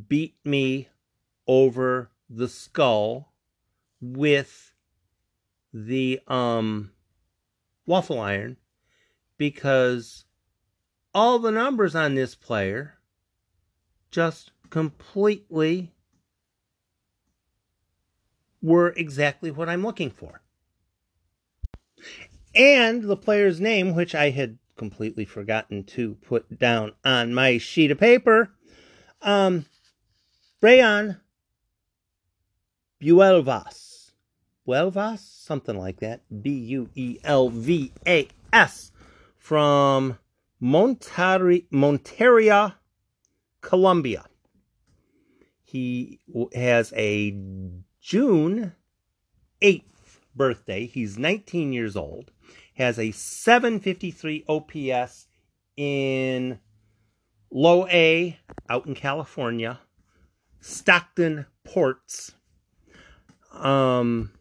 beat 0.09 0.37
me 0.45 0.89
over 1.47 2.11
the 2.29 2.49
skull 2.49 3.33
with 4.01 4.70
the 5.73 6.21
um 6.27 6.91
waffle 7.87 8.21
iron 8.21 8.57
because 9.37 10.25
all 11.15 11.39
the 11.39 11.51
numbers 11.51 11.95
on 11.95 12.15
this 12.15 12.35
player 12.35 12.95
just 14.11 14.53
completely 14.71 15.93
were 18.63 18.91
exactly 18.97 19.51
what 19.51 19.69
I'm 19.69 19.83
looking 19.83 20.11
for. 20.11 20.43
And 22.55 23.05
the 23.05 23.17
player's 23.17 23.61
name, 23.61 23.95
which 23.95 24.15
I 24.15 24.31
had 24.31 24.59
completely 24.77 25.25
forgotten 25.25 25.85
to 25.85 26.15
put 26.17 26.59
down 26.59 26.93
on 27.05 27.33
my 27.35 27.59
sheet 27.59 27.91
of 27.91 27.99
paper, 27.99 28.51
um, 29.23 29.67
Brayan 30.61 31.21
Buelvas. 33.01 33.90
Buelvas? 34.67 35.19
Something 35.19 35.79
like 35.79 36.01
that. 36.01 36.23
B 36.43 36.51
U 36.51 36.91
E 36.95 37.19
L 37.25 37.49
V 37.49 37.93
A 38.07 38.29
S. 38.53 38.93
From 39.39 40.19
Monterrey, 40.63 41.65
Monteria, 41.71 42.75
Colombia. 43.63 44.25
He 45.63 46.21
has 46.55 46.93
a 46.97 47.31
June 48.01 48.75
8th 49.63 49.85
birthday. 50.35 50.87
He's 50.87 51.17
19 51.17 51.73
years 51.73 51.97
old. 51.97 52.31
Has 52.75 52.99
a 52.99 53.13
753 53.13 54.45
OPS 54.49 55.27
in 55.77 56.59
low 57.51 57.87
A 57.87 58.39
out 58.69 58.87
in 58.87 58.95
California. 58.95 59.81
Stockton 60.61 61.47
Ports. 61.65 62.33
Um, 63.53 64.33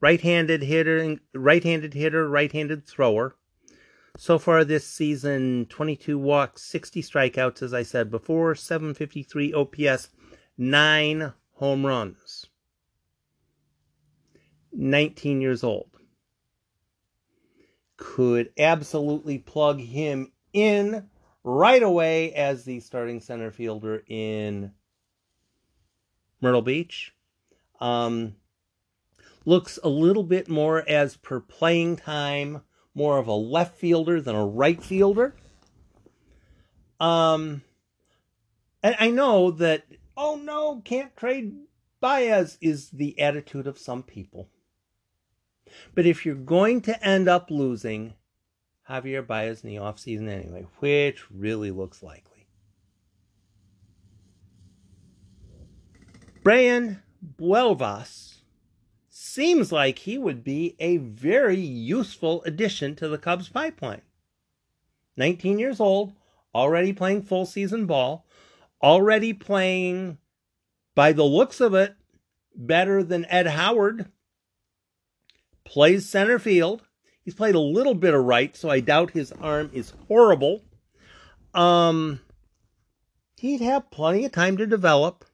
right-handed 0.00 0.62
hitter, 0.62 1.16
right-handed 1.34 1.94
hitter, 1.94 2.28
right-handed 2.28 2.86
thrower. 2.86 3.36
So 4.16 4.38
far 4.38 4.64
this 4.64 4.86
season, 4.86 5.66
22 5.68 6.18
walks, 6.18 6.62
60 6.62 7.02
strikeouts, 7.02 7.62
as 7.62 7.72
I 7.72 7.82
said 7.82 8.10
before, 8.10 8.54
753 8.54 9.54
OPS, 9.54 10.08
9 10.58 11.32
home 11.54 11.86
runs. 11.86 12.46
19 14.72 15.40
years 15.40 15.64
old. 15.64 15.90
Could 17.96 18.50
absolutely 18.58 19.38
plug 19.38 19.80
him 19.80 20.32
in 20.52 21.08
right 21.44 21.82
away 21.82 22.32
as 22.32 22.64
the 22.64 22.80
starting 22.80 23.20
center 23.20 23.50
fielder 23.50 24.02
in 24.06 24.72
Myrtle 26.40 26.62
Beach. 26.62 27.14
Um, 27.80 28.36
looks 29.50 29.80
a 29.82 29.88
little 29.88 30.22
bit 30.22 30.48
more 30.48 30.88
as 30.88 31.16
per 31.16 31.40
playing 31.40 31.96
time, 31.96 32.62
more 32.94 33.18
of 33.18 33.26
a 33.26 33.34
left 33.34 33.76
fielder 33.76 34.20
than 34.20 34.36
a 34.36 34.46
right 34.46 34.80
fielder. 34.80 35.34
Um, 37.00 37.62
and 38.80 38.94
I 39.00 39.10
know 39.10 39.50
that, 39.50 39.86
oh 40.16 40.36
no, 40.36 40.80
can't 40.84 41.16
trade 41.16 41.52
Baez 42.00 42.58
is 42.60 42.90
the 42.90 43.18
attitude 43.18 43.66
of 43.66 43.76
some 43.76 44.04
people. 44.04 44.48
But 45.96 46.06
if 46.06 46.24
you're 46.24 46.36
going 46.36 46.80
to 46.82 47.04
end 47.04 47.28
up 47.28 47.50
losing 47.50 48.14
Javier 48.88 49.26
Baez 49.26 49.64
in 49.64 49.70
the 49.70 49.76
offseason 49.76 50.28
anyway, 50.28 50.64
which 50.78 51.28
really 51.28 51.72
looks 51.72 52.04
likely, 52.04 52.46
Brayan 56.44 57.02
Buelvas 57.36 58.29
seems 59.32 59.70
like 59.70 60.00
he 60.00 60.18
would 60.18 60.42
be 60.42 60.76
a 60.78 60.96
very 60.96 61.58
useful 61.60 62.42
addition 62.44 62.96
to 62.96 63.08
the 63.08 63.18
Cubs 63.18 63.48
pipeline. 63.48 64.02
19 65.16 65.58
years 65.58 65.80
old, 65.80 66.12
already 66.54 66.92
playing 66.92 67.22
full 67.22 67.46
season 67.46 67.86
ball, 67.86 68.26
already 68.82 69.32
playing, 69.32 70.18
by 70.94 71.12
the 71.12 71.24
looks 71.24 71.60
of 71.60 71.74
it, 71.74 71.94
better 72.54 73.02
than 73.02 73.24
Ed 73.26 73.46
Howard 73.46 74.06
plays 75.64 76.08
center 76.08 76.38
field. 76.38 76.82
He's 77.22 77.34
played 77.34 77.54
a 77.54 77.60
little 77.60 77.94
bit 77.94 78.14
of 78.14 78.24
right, 78.24 78.56
so 78.56 78.68
I 78.68 78.80
doubt 78.80 79.12
his 79.12 79.30
arm 79.32 79.70
is 79.72 79.92
horrible. 80.08 80.62
Um, 81.54 82.20
he'd 83.38 83.60
have 83.60 83.90
plenty 83.90 84.24
of 84.24 84.32
time 84.32 84.56
to 84.56 84.66
develop. 84.66 85.24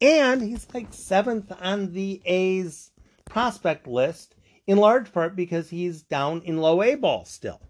And 0.00 0.42
he's 0.42 0.66
like 0.74 0.92
seventh 0.92 1.52
on 1.60 1.92
the 1.92 2.20
A's 2.24 2.90
prospect 3.24 3.86
list, 3.86 4.34
in 4.66 4.78
large 4.78 5.12
part 5.12 5.36
because 5.36 5.70
he's 5.70 6.02
down 6.02 6.42
in 6.42 6.58
low 6.58 6.82
A 6.82 6.94
ball 6.94 7.24
still. 7.24 7.60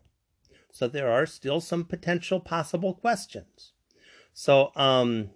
So 0.73 0.89
there 0.89 1.11
are 1.11 1.27
still 1.27 1.61
some 1.61 1.85
potential 1.85 2.41
possible 2.41 2.95
questions. 2.95 3.73
So, 4.33 4.73
um, 4.77 5.31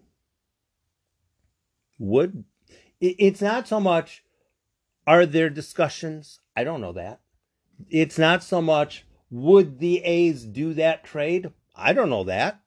would 1.98 2.44
it's 3.00 3.40
not 3.40 3.66
so 3.66 3.80
much 3.80 4.24
are 5.06 5.24
there 5.24 5.48
discussions? 5.48 6.40
I 6.56 6.64
don't 6.64 6.80
know 6.80 6.92
that. 6.92 7.20
It's 7.88 8.18
not 8.18 8.42
so 8.42 8.60
much 8.60 9.06
would 9.30 9.78
the 9.78 10.02
A's 10.04 10.44
do 10.44 10.74
that 10.74 11.04
trade? 11.04 11.50
I 11.74 11.92
don't 11.92 12.10
know 12.10 12.24
that. 12.24 12.60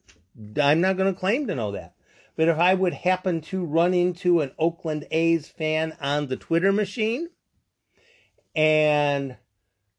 I'm 0.59 0.81
not 0.81 0.97
going 0.97 1.13
to 1.13 1.19
claim 1.19 1.47
to 1.47 1.55
know 1.55 1.71
that. 1.73 1.92
But 2.35 2.47
if 2.47 2.57
I 2.57 2.73
would 2.73 2.93
happen 2.93 3.41
to 3.41 3.63
run 3.63 3.93
into 3.93 4.41
an 4.41 4.51
Oakland 4.57 5.05
A's 5.11 5.47
fan 5.47 5.95
on 6.01 6.27
the 6.27 6.37
Twitter 6.37 6.71
machine, 6.71 7.29
and 8.55 9.37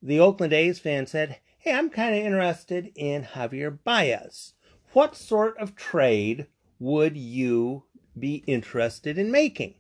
the 0.03 0.21
Oakland 0.21 0.53
A's 0.53 0.79
fan 0.79 1.07
said, 1.07 1.39
Hey, 1.59 1.73
I'm 1.73 1.91
kind 1.91 2.15
of 2.15 2.25
interested 2.25 2.93
in 2.95 3.25
Javier 3.25 3.79
Baez. 3.85 4.53
What 4.93 5.17
sort 5.17 5.57
of 5.59 5.75
trade 5.75 6.47
would 6.79 7.17
you 7.17 7.85
be 8.19 8.45
interested 8.47 9.17
in 9.17 9.31
making? 9.31 9.75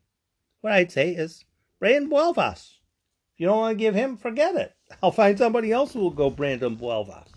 What 0.61 0.73
I'd 0.73 0.91
say 0.91 1.11
is 1.11 1.45
Brandon 1.79 2.11
Buelvas. 2.11 2.79
If 3.35 3.41
you 3.41 3.47
don't 3.47 3.59
want 3.59 3.79
to 3.79 3.83
give 3.83 3.95
him, 3.95 4.17
forget 4.17 4.55
it. 4.55 4.75
I'll 5.03 5.13
find 5.13 5.37
somebody 5.37 5.73
else 5.73 5.93
who 5.93 6.01
will 6.01 6.11
go 6.11 6.31
Brandon 6.31 6.77
Buelvas 6.77 7.29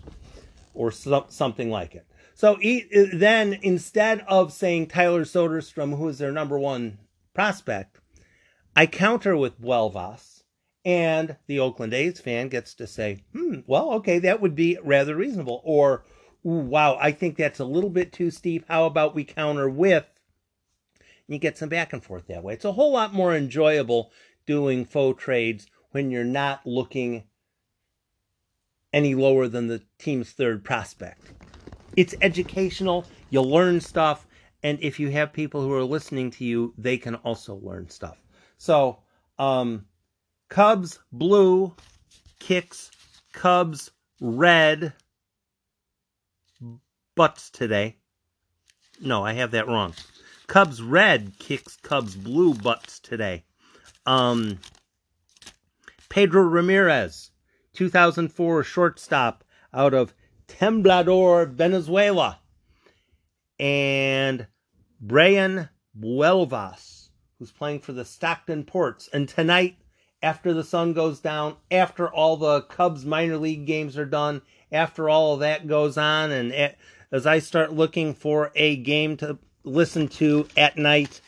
or 0.74 0.92
so, 0.92 1.26
something 1.30 1.70
like 1.70 1.94
it. 1.96 2.08
So 2.38 2.60
then 3.14 3.58
instead 3.64 4.24
of 4.28 4.54
saying 4.54 4.90
Tyler 4.90 5.26
Soderstrom, 5.26 5.98
who 5.98 6.08
is 6.08 6.20
their 6.20 6.32
number 6.32 6.60
one 6.60 7.00
prospect, 7.34 8.00
I 8.76 8.86
counter 8.86 9.36
with 9.36 9.60
Buelvas, 9.60 10.44
and 10.86 11.38
the 11.48 11.58
Oakland 11.58 11.96
A's 11.96 12.20
fan 12.20 12.50
gets 12.50 12.76
to 12.76 12.86
say, 12.86 13.24
hmm, 13.34 13.62
well, 13.66 13.92
okay, 13.94 14.20
that 14.20 14.40
would 14.40 14.54
be 14.54 14.78
rather 14.84 15.16
reasonable. 15.16 15.62
Or, 15.64 16.06
wow, 16.44 16.96
I 17.02 17.12
think 17.12 17.38
that's 17.38 17.60
a 17.60 17.66
little 17.66 17.90
bit 17.90 18.14
too 18.14 18.30
steep. 18.30 18.66
How 18.68 18.86
about 18.86 19.16
we 19.16 19.24
counter 19.24 19.68
with? 19.68 20.06
And 21.00 21.34
You 21.34 21.40
get 21.40 21.58
some 21.58 21.70
back 21.70 21.92
and 21.92 22.04
forth 22.04 22.28
that 22.28 22.44
way. 22.44 22.54
It's 22.54 22.66
a 22.66 22.74
whole 22.74 22.92
lot 22.92 23.16
more 23.16 23.36
enjoyable 23.36 24.12
doing 24.46 24.86
faux 24.86 25.20
trades 25.20 25.66
when 25.90 26.12
you're 26.12 26.24
not 26.24 26.68
looking 26.68 27.24
any 28.94 29.16
lower 29.16 29.48
than 29.48 29.66
the 29.66 29.82
team's 29.98 30.34
third 30.34 30.64
prospect. 30.64 31.32
It's 31.98 32.14
educational, 32.22 33.06
you 33.32 33.42
learn 33.42 33.82
stuff, 33.82 34.28
and 34.62 34.78
if 34.82 35.00
you 35.00 35.10
have 35.10 35.34
people 35.34 35.62
who 35.62 35.74
are 35.74 35.84
listening 35.84 36.30
to 36.32 36.46
you, 36.46 36.76
they 36.78 36.96
can 36.98 37.16
also 37.16 37.56
learn 37.56 37.90
stuff. 37.90 38.18
So, 38.60 39.00
um, 39.40 39.86
Cubs 40.48 41.00
blue 41.12 41.76
kicks 42.40 42.92
Cubs 43.34 43.90
red 44.22 44.94
butts 47.16 47.50
today. 47.50 47.98
No, 49.02 49.26
I 49.26 49.34
have 49.34 49.50
that 49.52 49.68
wrong. 49.68 49.96
Cubs 50.46 50.84
red 50.84 51.34
kicks 51.40 51.78
Cubs 51.78 52.16
blue 52.16 52.54
butts 52.54 53.00
today. 53.00 53.44
Um, 54.06 54.60
Pedro 56.10 56.44
Ramirez, 56.44 57.32
2004 57.74 58.64
shortstop 58.64 59.44
out 59.74 59.96
of 59.96 60.14
Temblador, 60.48 61.52
Venezuela. 61.52 62.40
And 63.60 64.48
Brian 65.00 65.70
Buelvas, 66.00 67.10
who's 67.38 67.52
playing 67.52 67.80
for 67.80 67.94
the 67.94 68.06
Stockton 68.06 68.64
Ports. 68.64 69.10
And 69.12 69.28
tonight, 69.28 69.78
after 70.22 70.54
the 70.54 70.64
sun 70.64 70.94
goes 70.94 71.20
down, 71.20 71.56
after 71.72 72.08
all 72.08 72.38
the 72.38 72.62
Cubs 72.62 73.06
minor 73.06 73.38
league 73.38 73.66
games 73.66 73.98
are 73.98 74.06
done, 74.06 74.42
after 74.72 75.10
all 75.10 75.34
of 75.34 75.40
that 75.42 75.68
goes 75.68 75.98
on, 75.98 76.32
and 76.32 76.76
as 77.12 77.26
I 77.26 77.40
start 77.40 77.74
looking 77.74 78.14
for 78.14 78.52
a 78.56 78.76
game 78.78 79.18
to 79.18 79.38
listen 79.64 80.08
to 80.10 80.48
at 80.58 80.78
night, 80.78 81.22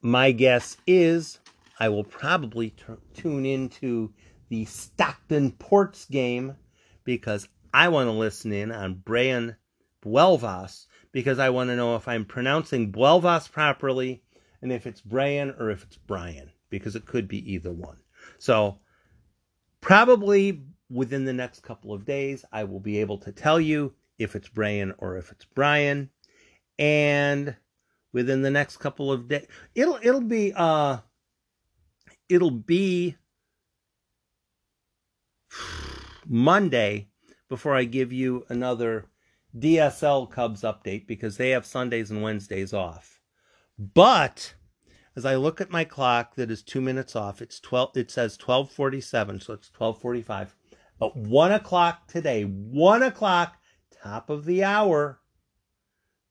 my 0.00 0.32
guess 0.32 0.76
is 0.86 1.40
I 1.78 1.88
will 1.88 2.04
probably 2.04 2.70
t- 2.70 2.84
tune 3.14 3.46
into 3.46 4.12
the 4.48 4.64
Stockton 4.64 5.52
Ports 5.52 6.04
game 6.04 6.56
because 7.04 7.48
I 7.72 7.88
want 7.88 8.08
to 8.08 8.12
listen 8.12 8.52
in 8.52 8.72
on 8.72 9.02
Brian 9.04 9.56
Buelvas 10.04 10.86
because 11.12 11.38
I 11.38 11.50
want 11.50 11.70
to 11.70 11.76
know 11.76 11.96
if 11.96 12.08
I'm 12.08 12.24
pronouncing 12.24 12.92
Buelvas 12.92 13.50
properly 13.50 14.22
and 14.62 14.72
if 14.72 14.86
it's 14.86 15.00
Brian 15.00 15.54
or 15.58 15.70
if 15.70 15.82
it's 15.84 15.96
Brian 15.96 16.50
because 16.70 16.96
it 16.96 17.06
could 17.06 17.28
be 17.28 17.54
either 17.54 17.72
one. 17.72 17.96
So 18.38 18.78
probably 19.80 20.62
within 20.90 21.24
the 21.24 21.32
next 21.32 21.62
couple 21.62 21.92
of 21.92 22.04
days 22.04 22.44
I 22.52 22.64
will 22.64 22.80
be 22.80 22.98
able 22.98 23.18
to 23.18 23.32
tell 23.32 23.60
you 23.60 23.94
if 24.18 24.34
it's 24.34 24.48
Brian 24.48 24.94
or 24.98 25.16
if 25.16 25.30
it's 25.30 25.44
Brian 25.44 26.10
and 26.78 27.54
within 28.12 28.42
the 28.42 28.50
next 28.50 28.78
couple 28.78 29.12
of 29.12 29.28
days 29.28 29.46
it'll 29.74 29.98
it'll 30.02 30.20
be 30.20 30.52
uh 30.54 30.98
it'll 32.28 32.50
be 32.50 33.16
Monday 36.26 37.07
before 37.48 37.74
I 37.74 37.84
give 37.84 38.12
you 38.12 38.44
another 38.48 39.06
DSL 39.56 40.30
Cubs 40.30 40.62
update 40.62 41.06
because 41.06 41.36
they 41.36 41.50
have 41.50 41.64
Sundays 41.66 42.10
and 42.10 42.22
Wednesdays 42.22 42.72
off. 42.72 43.20
But 43.78 44.54
as 45.16 45.24
I 45.24 45.36
look 45.36 45.60
at 45.60 45.70
my 45.70 45.84
clock 45.84 46.34
that 46.36 46.50
is 46.50 46.62
two 46.62 46.80
minutes 46.80 47.16
off, 47.16 47.40
it's 47.40 47.60
twelve. 47.60 47.96
It 47.96 48.10
says 48.10 48.36
twelve 48.36 48.70
forty-seven, 48.70 49.40
so 49.40 49.54
it's 49.54 49.70
twelve 49.70 50.00
forty-five. 50.00 50.54
But 50.98 51.16
one 51.16 51.52
o'clock 51.52 52.08
today, 52.08 52.42
one 52.42 53.02
o'clock, 53.02 53.56
top 54.02 54.30
of 54.30 54.44
the 54.44 54.64
hour, 54.64 55.20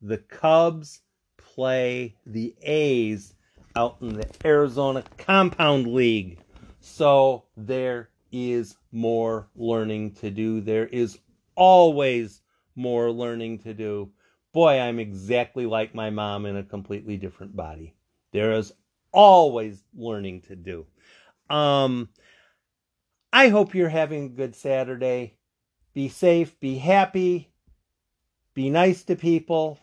the 0.02 0.18
Cubs 0.18 1.02
play 1.38 2.18
the 2.26 2.56
A's 2.62 3.34
out 3.76 3.98
in 4.02 4.14
the 4.14 4.30
Arizona 4.46 5.04
Compound 5.18 5.88
League. 5.88 6.40
So 6.80 7.46
there 7.56 8.10
is 8.32 8.76
more 8.92 9.50
learning 9.56 10.16
to 10.16 10.30
do. 10.30 10.62
There 10.62 10.88
is 10.88 11.20
always 11.56 12.42
more 12.76 13.12
learning 13.12 13.60
to 13.60 13.74
do. 13.74 14.12
Boy, 14.54 14.80
I'm 14.80 15.00
exactly 15.00 15.66
like 15.66 15.94
my 15.94 16.10
mom 16.10 16.46
in 16.46 16.58
a 16.58 16.64
completely 16.64 17.18
different 17.18 17.56
body. 17.56 17.96
There 18.32 18.54
is 18.54 18.72
always 19.12 19.84
learning 19.96 20.42
to 20.42 20.56
do. 20.56 20.86
Um, 21.50 22.10
I 23.32 23.50
hope 23.50 23.76
you're 23.76 23.90
having 23.90 24.26
a 24.26 24.30
good 24.30 24.56
Saturday. 24.56 25.38
Be 25.94 26.10
safe, 26.10 26.60
be 26.60 26.78
happy, 26.78 27.52
be 28.54 28.70
nice 28.70 29.04
to 29.06 29.16
people, 29.16 29.80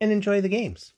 and 0.00 0.10
enjoy 0.10 0.40
the 0.40 0.48
games. 0.48 0.92